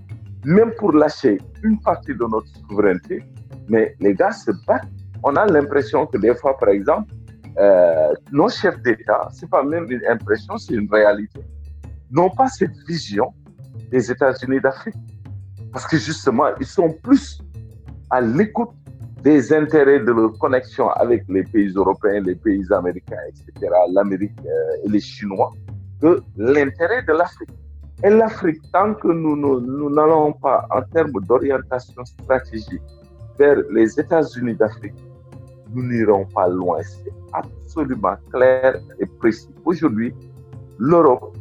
même 0.46 0.70
pour 0.78 0.92
lâcher 0.92 1.38
une 1.64 1.78
partie 1.80 2.14
de 2.14 2.24
notre 2.24 2.46
souveraineté, 2.68 3.22
mais 3.68 3.96
les 3.98 4.14
gars 4.14 4.30
se 4.30 4.52
battent. 4.66 4.88
On 5.24 5.34
a 5.34 5.44
l'impression 5.44 6.06
que 6.06 6.18
des 6.18 6.34
fois, 6.36 6.56
par 6.56 6.68
exemple, 6.68 7.12
euh, 7.58 8.12
nos 8.30 8.48
chefs 8.48 8.80
d'État, 8.82 9.28
c'est 9.32 9.50
pas 9.50 9.64
même 9.64 9.90
une 9.90 10.06
impression, 10.08 10.56
c'est 10.56 10.74
une 10.74 10.88
réalité, 10.90 11.40
n'ont 12.12 12.30
pas 12.30 12.46
cette 12.46 12.76
vision 12.86 13.34
des 13.90 14.08
États-Unis 14.10 14.60
d'Afrique. 14.60 14.94
Parce 15.72 15.86
que 15.86 15.96
justement, 15.96 16.46
ils 16.60 16.66
sont 16.66 16.92
plus 17.02 17.42
à 18.10 18.20
l'écoute 18.20 18.70
des 19.22 19.52
intérêts 19.52 19.98
de 19.98 20.12
leur 20.12 20.38
connexion 20.38 20.88
avec 20.90 21.24
les 21.28 21.42
pays 21.42 21.72
européens, 21.74 22.20
les 22.20 22.36
pays 22.36 22.64
américains, 22.70 23.24
etc., 23.28 23.72
l'Amérique 23.92 24.38
euh, 24.44 24.84
et 24.84 24.88
les 24.88 25.00
Chinois, 25.00 25.50
que 26.00 26.22
l'intérêt 26.36 27.02
de 27.02 27.12
l'Afrique. 27.14 27.50
Et 28.04 28.10
l'Afrique, 28.10 28.60
tant 28.72 28.94
que 28.94 29.08
nous 29.08 29.90
n'allons 29.90 30.32
pas 30.32 30.66
en 30.70 30.82
termes 30.82 31.20
d'orientation 31.22 32.04
stratégique 32.04 32.82
vers 33.38 33.56
les 33.70 33.98
États-Unis 33.98 34.54
d'Afrique, 34.54 34.94
nous 35.74 35.82
n'irons 35.82 36.26
pas 36.26 36.48
loin. 36.48 36.78
C'est 36.82 37.12
absolument 37.32 38.16
clair 38.30 38.78
et 38.98 39.06
précis. 39.06 39.48
Aujourd'hui, 39.64 40.14
l'Europe, 40.78 41.36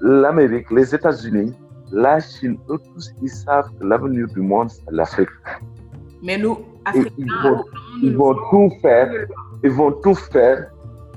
l'Amérique, 0.00 0.70
les 0.70 0.94
États-Unis, 0.94 1.52
la 1.90 2.20
Chine, 2.20 2.58
eux 2.70 2.78
tous, 2.94 3.12
ils 3.20 3.28
savent 3.28 3.70
que 3.78 3.84
l'avenir 3.84 4.26
du 4.28 4.40
monde, 4.40 4.70
c'est 4.70 4.90
l'Afrique. 4.90 5.28
Mais 6.22 6.38
nous, 6.38 6.58
Africains, 6.86 7.62
ils 8.02 8.16
vont, 8.16 8.34
tout 8.50 8.70
faire, 8.80 9.26
ils 9.62 9.70
vont 9.70 9.92
tout 9.92 10.14
faire 10.14 10.70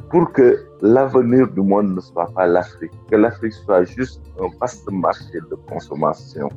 pour 0.09 0.31
que 0.31 0.65
l'avenir 0.81 1.47
du 1.49 1.61
monde 1.61 1.95
ne 1.95 2.01
soit 2.01 2.29
pas 2.33 2.47
l'Afrique, 2.47 2.91
que 3.09 3.15
l'Afrique 3.15 3.53
soit 3.53 3.83
juste 3.83 4.21
un 4.39 4.47
vaste 4.59 4.89
marché 4.91 5.39
de 5.49 5.55
consommation 5.69 6.49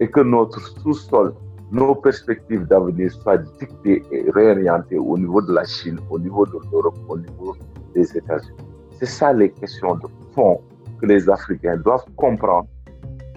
et 0.00 0.08
que 0.08 0.20
notre 0.20 0.60
sous-sol 0.80 1.34
nos 1.72 1.94
perspectives 1.94 2.66
d'avenir 2.66 3.12
soient 3.12 3.38
dictées 3.38 4.02
et 4.10 4.28
réorientées 4.32 4.98
au 4.98 5.16
niveau 5.16 5.40
de 5.40 5.52
la 5.52 5.64
Chine, 5.64 6.00
au 6.10 6.18
niveau 6.18 6.44
de 6.46 6.58
l'Europe, 6.72 6.96
au 7.08 7.16
niveau 7.16 7.54
des 7.94 8.16
États-Unis. 8.16 8.56
C'est 8.98 9.06
ça 9.06 9.32
les 9.32 9.50
questions 9.50 9.94
de 9.94 10.08
fond 10.34 10.60
que 11.00 11.06
les 11.06 11.30
Africains 11.30 11.76
doivent 11.76 12.04
comprendre. 12.16 12.66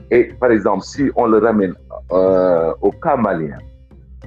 Et 0.10 0.34
par 0.40 0.52
exemple, 0.52 0.84
si 0.84 1.12
on 1.16 1.28
le 1.28 1.38
ramène 1.38 1.76
euh, 2.12 2.74
au 2.82 2.92
cas 2.92 3.16
malien, 3.16 3.60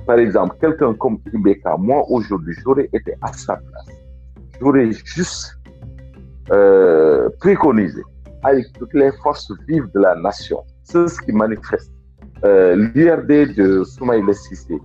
par 0.07 0.19
exemple, 0.19 0.57
quelqu'un 0.61 0.95
comme 0.95 1.19
Ibeka, 1.33 1.77
moi 1.77 2.05
aujourd'hui, 2.09 2.55
j'aurais 2.63 2.89
été 2.93 3.15
à 3.23 3.33
sa 3.33 3.57
place. 3.57 3.96
J'aurais 4.61 4.91
juste 4.93 5.59
euh, 6.51 7.29
préconisé. 7.41 8.03
Avec 8.43 8.67
toutes 8.79 8.95
les 8.95 9.11
forces 9.23 9.51
vives 9.67 9.91
de 9.93 10.01
la 10.01 10.15
nation, 10.15 10.63
ceux 10.85 11.07
qui 11.25 11.33
manifestent 11.33 11.93
euh, 12.45 12.91
l'IRD 12.95 13.55
de 13.57 13.83
Soumaïla 13.83 14.33
Sissé 14.33 14.79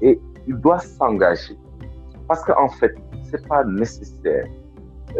et 0.00 0.18
il 0.46 0.56
doit 0.56 0.78
s'engager. 0.78 1.56
Parce 2.28 2.42
qu'en 2.44 2.68
fait, 2.68 2.94
ce 3.24 3.36
n'est 3.36 3.46
pas 3.46 3.64
nécessaire. 3.64 4.46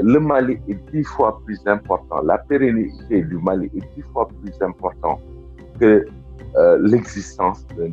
Le 0.01 0.19
Mali 0.19 0.59
est 0.69 0.79
dix 0.93 1.05
fois 1.05 1.41
plus 1.45 1.61
important, 1.67 2.23
la 2.23 2.39
pérennité 2.39 3.23
du 3.23 3.37
Mali 3.37 3.67
est 3.77 3.95
dix 3.95 4.05
fois 4.13 4.29
plus 4.43 4.55
important 4.63 5.21
que 5.79 6.07
euh, 6.57 6.79
l'existence 6.81 7.67
de. 7.77 7.91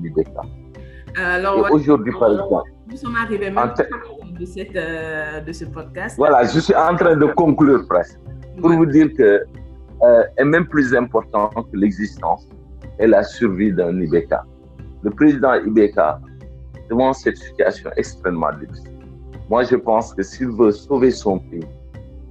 Alors, 1.17 1.69
aujourd'hui, 1.71 2.13
par 2.17 2.31
exemple, 2.31 2.69
nous 2.89 2.97
sommes 2.97 3.15
arrivés 3.15 3.49
même 3.49 3.73
euh, 4.75 5.41
de 5.41 5.51
ce 5.51 5.65
podcast. 5.65 6.15
Voilà, 6.17 6.43
je 6.45 6.59
suis 6.59 6.75
en 6.75 6.95
train 6.95 7.15
de 7.15 7.25
conclure 7.25 7.85
presque 7.87 8.19
pour 8.61 8.71
vous 8.71 8.85
dire 8.85 9.09
que 9.17 9.43
est 10.37 10.45
même 10.45 10.65
plus 10.65 10.95
important 10.95 11.49
que 11.49 11.75
l'existence 11.75 12.47
et 12.99 13.07
la 13.07 13.21
survie 13.23 13.73
d'un 13.73 13.99
Ibeka. 13.99 14.45
Le 15.03 15.11
président 15.11 15.55
Ibeka, 15.55 16.21
devant 16.89 17.11
cette 17.11 17.37
situation 17.37 17.89
extrêmement 17.97 18.51
difficile, 18.53 18.97
moi 19.49 19.63
je 19.63 19.75
pense 19.75 20.13
que 20.13 20.23
s'il 20.23 20.51
veut 20.51 20.71
sauver 20.71 21.11
son 21.11 21.39
pays, 21.39 21.67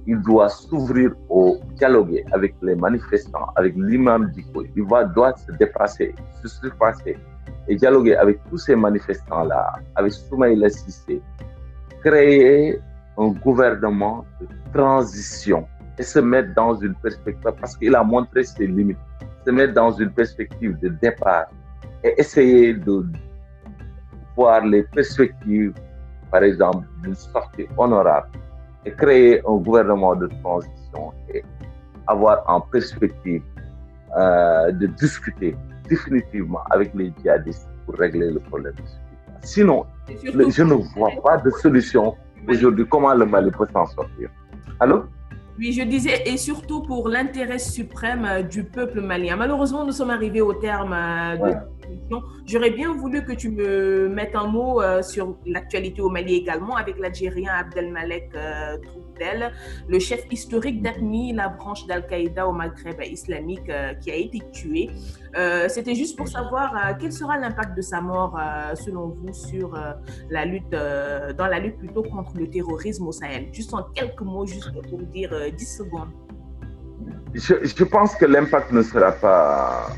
il 0.07 0.19
doit 0.21 0.49
s'ouvrir 0.49 1.11
au 1.29 1.59
dialogue 1.75 2.23
avec 2.31 2.55
les 2.63 2.75
manifestants, 2.75 3.47
avec 3.55 3.75
l'imam 3.75 4.31
Diko. 4.31 4.63
Il 4.75 4.83
va, 4.85 5.03
doit 5.03 5.35
se 5.35 5.51
dépasser, 5.51 6.15
se 6.41 6.47
surpasser 6.47 7.15
et 7.67 7.75
dialoguer 7.75 8.15
avec 8.15 8.39
tous 8.49 8.57
ces 8.57 8.75
manifestants-là, 8.75 9.73
avec 9.95 10.11
Soumaïla 10.11 10.69
Sissé, 10.69 11.21
créer 12.03 12.79
un 13.17 13.29
gouvernement 13.29 14.25
de 14.39 14.47
transition 14.73 15.67
et 15.97 16.03
se 16.03 16.19
mettre 16.19 16.53
dans 16.53 16.75
une 16.75 16.95
perspective, 16.95 17.51
parce 17.59 17.75
qu'il 17.77 17.95
a 17.95 18.03
montré 18.03 18.43
ses 18.43 18.67
limites 18.67 18.97
se 19.45 19.51
mettre 19.51 19.73
dans 19.73 19.91
une 19.91 20.11
perspective 20.11 20.77
de 20.79 20.89
départ 20.89 21.47
et 22.03 22.13
essayer 22.17 22.73
de 22.73 23.05
voir 24.35 24.65
les 24.65 24.83
perspectives, 24.83 25.73
par 26.31 26.43
exemple, 26.43 26.85
d'une 27.03 27.15
sortie 27.15 27.67
honorable 27.77 28.29
et 28.85 28.91
créer 28.91 29.39
un 29.39 29.57
gouvernement 29.57 30.15
de 30.15 30.27
transition 30.41 31.13
et 31.33 31.43
avoir 32.07 32.43
en 32.47 32.61
perspective 32.61 33.43
euh, 34.17 34.71
de 34.71 34.87
discuter 34.87 35.55
définitivement 35.89 36.61
avec 36.69 36.93
les 36.93 37.11
djihadistes 37.19 37.67
pour 37.85 37.95
régler 37.95 38.31
le 38.31 38.39
problème. 38.39 38.73
Sinon, 39.41 39.85
je 40.23 40.63
ne 40.63 40.73
vois 40.95 41.11
pas 41.23 41.37
de 41.37 41.49
solution 41.51 42.15
aujourd'hui. 42.47 42.85
Comment 42.89 43.13
le 43.13 43.25
Mali 43.25 43.51
peut 43.51 43.67
s'en 43.73 43.85
sortir? 43.85 44.29
Allô? 44.79 45.03
Oui, 45.57 45.73
je 45.73 45.83
disais, 45.83 46.23
et 46.25 46.37
surtout 46.37 46.81
pour 46.83 47.09
l'intérêt 47.09 47.59
suprême 47.59 48.25
euh, 48.25 48.41
du 48.43 48.63
peuple 48.63 49.01
malien. 49.01 49.35
Malheureusement, 49.35 49.85
nous 49.85 49.91
sommes 49.91 50.09
arrivés 50.09 50.39
au 50.39 50.53
terme 50.53 50.93
euh, 50.93 51.35
de 51.35 51.53
J'aurais 52.45 52.71
bien 52.71 52.93
voulu 52.93 53.23
que 53.23 53.33
tu 53.33 53.49
me 53.49 54.09
mettes 54.09 54.35
un 54.35 54.47
mot 54.47 54.81
euh, 54.81 55.01
sur 55.01 55.37
l'actualité 55.45 56.01
au 56.01 56.09
Mali 56.09 56.35
également, 56.35 56.75
avec 56.75 56.97
l'Algérien 56.99 57.51
Abdelmalek 57.53 58.31
Troudel, 58.83 59.51
le 59.87 59.99
chef 59.99 60.25
historique 60.31 60.81
d'ACMI, 60.81 61.33
la 61.33 61.49
branche 61.49 61.85
d'Al-Qaïda 61.87 62.47
au 62.47 62.51
Maghreb 62.51 63.01
islamique, 63.03 63.71
qui 64.01 64.11
a 64.11 64.15
été 64.15 64.39
tué. 64.51 64.89
C'était 65.67 65.95
juste 65.95 66.17
pour 66.17 66.27
savoir 66.27 66.97
quel 66.99 67.11
sera 67.11 67.37
l'impact 67.37 67.75
de 67.75 67.81
sa 67.81 68.01
mort, 68.01 68.39
selon 68.75 69.09
vous, 69.09 69.33
sur 69.33 69.77
la 70.29 70.45
lutte, 70.45 70.71
dans 70.71 71.47
la 71.47 71.59
lutte 71.59 71.77
plutôt 71.77 72.03
contre 72.03 72.37
le 72.37 72.49
terrorisme 72.49 73.07
au 73.07 73.11
Sahel. 73.11 73.49
Juste 73.53 73.73
en 73.73 73.83
quelques 73.93 74.21
mots, 74.21 74.45
juste 74.45 74.71
pour 74.89 74.99
dire 74.99 75.31
10 75.55 75.65
secondes. 75.65 76.09
Je, 77.33 77.83
pense 77.83 78.15
que 78.15 78.25
l'impact 78.25 78.71
ne 78.71 78.81
sera 78.81 79.11
pas 79.11 79.89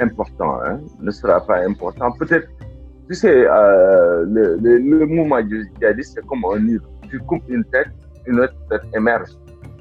important, 0.00 0.60
hein, 0.64 0.80
ne 1.00 1.10
sera 1.10 1.44
pas 1.44 1.58
important. 1.64 2.10
Peut-être, 2.12 2.48
tu 3.08 3.14
sais, 3.14 3.46
euh, 3.46 4.24
le, 4.26 4.56
le, 4.56 5.06
mouvement 5.06 5.40
djihadiste, 5.40 6.14
c'est 6.14 6.26
comme 6.26 6.44
un 6.44 6.60
nid. 6.60 6.78
Tu 7.08 7.18
coupes 7.20 7.48
une 7.48 7.64
tête, 7.64 7.88
une 8.26 8.40
autre 8.40 8.54
tête 8.70 8.82
émerge. 8.94 9.30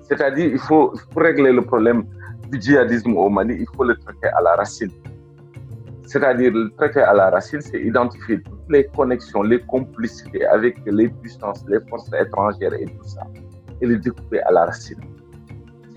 C'est-à-dire, 0.03 0.47
il 0.47 0.59
faut, 0.59 0.93
pour 1.11 1.21
régler 1.21 1.51
le 1.51 1.61
problème 1.61 2.05
du 2.49 2.61
djihadisme 2.61 3.15
au 3.17 3.29
Mali, 3.29 3.57
il 3.59 3.67
faut 3.75 3.83
le 3.83 3.95
traiter 3.97 4.27
à 4.27 4.41
la 4.41 4.55
racine. 4.55 4.91
C'est-à-dire, 6.03 6.53
le 6.53 6.69
traiter 6.77 7.01
à 7.01 7.13
la 7.13 7.29
racine, 7.29 7.59
c'est 7.59 7.81
identifier 7.81 8.41
toutes 8.41 8.69
les 8.69 8.85
connexions, 8.95 9.41
les 9.41 9.59
complicités 9.59 10.45
avec 10.45 10.79
les 10.85 11.09
puissances, 11.09 11.65
les 11.67 11.79
forces 11.89 12.09
étrangères 12.13 12.73
et 12.73 12.85
tout 12.85 13.03
ça 13.03 13.23
et 13.81 13.85
le 13.85 13.97
découper 13.97 14.41
à 14.41 14.51
la 14.51 14.65
racine. 14.65 14.99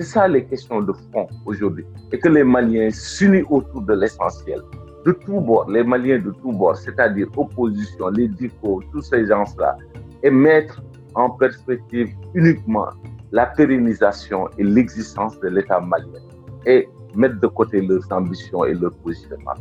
C'est 0.00 0.06
ça 0.06 0.26
les 0.26 0.46
questions 0.46 0.80
de 0.80 0.94
fond 1.12 1.28
aujourd'hui. 1.44 1.84
Et 2.10 2.18
que 2.18 2.30
les 2.30 2.42
Maliens 2.42 2.88
s'unissent 2.90 3.44
autour 3.50 3.82
de 3.82 3.92
l'essentiel. 3.92 4.62
de 5.04 5.12
tous 5.12 5.40
bords, 5.42 5.70
les 5.70 5.84
Maliens 5.84 6.18
de 6.18 6.30
tous 6.40 6.52
bords, 6.52 6.76
c'est-à-dire 6.76 7.26
opposition, 7.36 8.08
les 8.08 8.28
DICO, 8.28 8.82
tous 8.92 9.02
ces 9.02 9.26
gens-là, 9.26 9.76
et 10.22 10.30
mettre 10.30 10.82
en 11.14 11.28
perspective 11.28 12.08
uniquement 12.32 12.88
la 13.30 13.44
pérennisation 13.44 14.48
et 14.56 14.64
l'existence 14.64 15.38
de 15.40 15.48
l'État 15.48 15.80
malien 15.80 16.22
et 16.64 16.88
mettre 17.14 17.38
de 17.38 17.48
côté 17.48 17.82
leurs 17.82 18.10
ambitions 18.10 18.64
et 18.64 18.72
leurs 18.72 18.94
positionnements. 19.04 19.52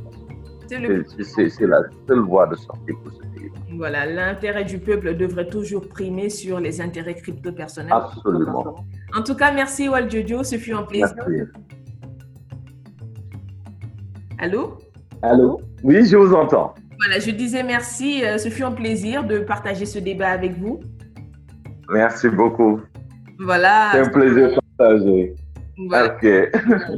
C'est 0.70 1.68
la 1.68 1.82
seule 2.08 2.20
voie 2.20 2.48
de 2.48 2.56
sortie 2.56 2.94
pour 3.04 3.12
ce 3.12 3.20
pays. 3.20 3.50
Voilà, 3.76 4.06
l'intérêt 4.06 4.66
du 4.66 4.78
peuple 4.78 5.16
devrait 5.16 5.48
toujours 5.48 5.88
primer 5.88 6.30
sur 6.30 6.60
les 6.60 6.82
intérêts 6.82 7.16
crypto-personnels. 7.16 7.92
Absolument. 7.92 8.86
En 9.16 9.24
tout 9.24 9.36
cas, 9.36 9.52
merci 9.52 9.90
Jojo, 10.10 10.44
ce 10.44 10.58
fut 10.58 10.74
un 10.74 10.84
plaisir. 10.84 11.14
Merci. 11.16 11.52
Allô? 14.38 14.78
Allô? 15.22 15.62
Oui, 15.84 16.06
je 16.06 16.16
vous 16.16 16.34
entends. 16.34 16.74
Voilà, 17.00 17.20
je 17.20 17.32
disais 17.32 17.64
merci, 17.64 18.24
euh, 18.26 18.38
ce 18.38 18.50
fut 18.50 18.64
un 18.64 18.72
plaisir 18.72 19.24
de 19.24 19.40
partager 19.40 19.86
ce 19.86 20.00
débat 20.00 20.30
avec 20.30 20.58
vous. 20.58 20.80
Merci 21.90 22.30
beaucoup. 22.30 22.82
Voilà. 23.40 23.90
C'est 23.94 24.00
un 24.00 24.10
plaisir 24.10 24.50
de 24.50 24.60
partager. 24.78 25.36
Ok. 25.80 26.24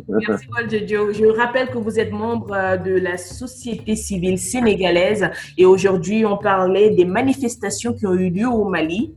Merci, 0.08 0.88
Jojo. 0.88 1.14
Je 1.14 1.26
rappelle 1.38 1.68
que 1.70 1.78
vous 1.78 2.00
êtes 2.00 2.12
membre 2.12 2.52
euh, 2.54 2.78
de 2.78 2.94
la 2.94 3.18
société 3.18 3.96
civile 3.96 4.40
sénégalaise 4.40 5.30
et 5.58 5.66
aujourd'hui, 5.66 6.26
on 6.26 6.38
parlait 6.38 6.90
des 6.90 7.06
manifestations 7.06 7.94
qui 7.94 8.08
ont 8.08 8.14
eu 8.14 8.30
lieu 8.30 8.48
au 8.48 8.68
Mali 8.68 9.14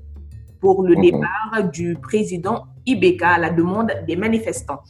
pour 0.60 0.82
le 0.82 0.94
mhm. 0.96 1.02
départ 1.02 1.70
du 1.72 1.96
président 1.96 2.66
Ibeka 2.86 3.30
à 3.30 3.38
la 3.38 3.50
demande 3.50 3.92
des 4.06 4.16
manifestants. 4.16 4.80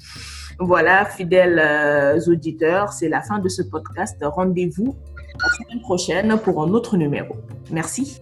Voilà, 0.59 1.05
fidèles 1.05 1.61
euh, 1.61 2.21
auditeurs, 2.27 2.93
c'est 2.93 3.09
la 3.09 3.23
fin 3.23 3.39
de 3.39 3.49
ce 3.49 3.63
podcast. 3.63 4.17
Rendez-vous 4.23 4.97
la 5.41 5.49
semaine 5.51 5.83
prochaine 5.83 6.39
pour 6.39 6.63
un 6.63 6.71
autre 6.71 6.97
numéro. 6.97 7.37
Merci. 7.71 8.21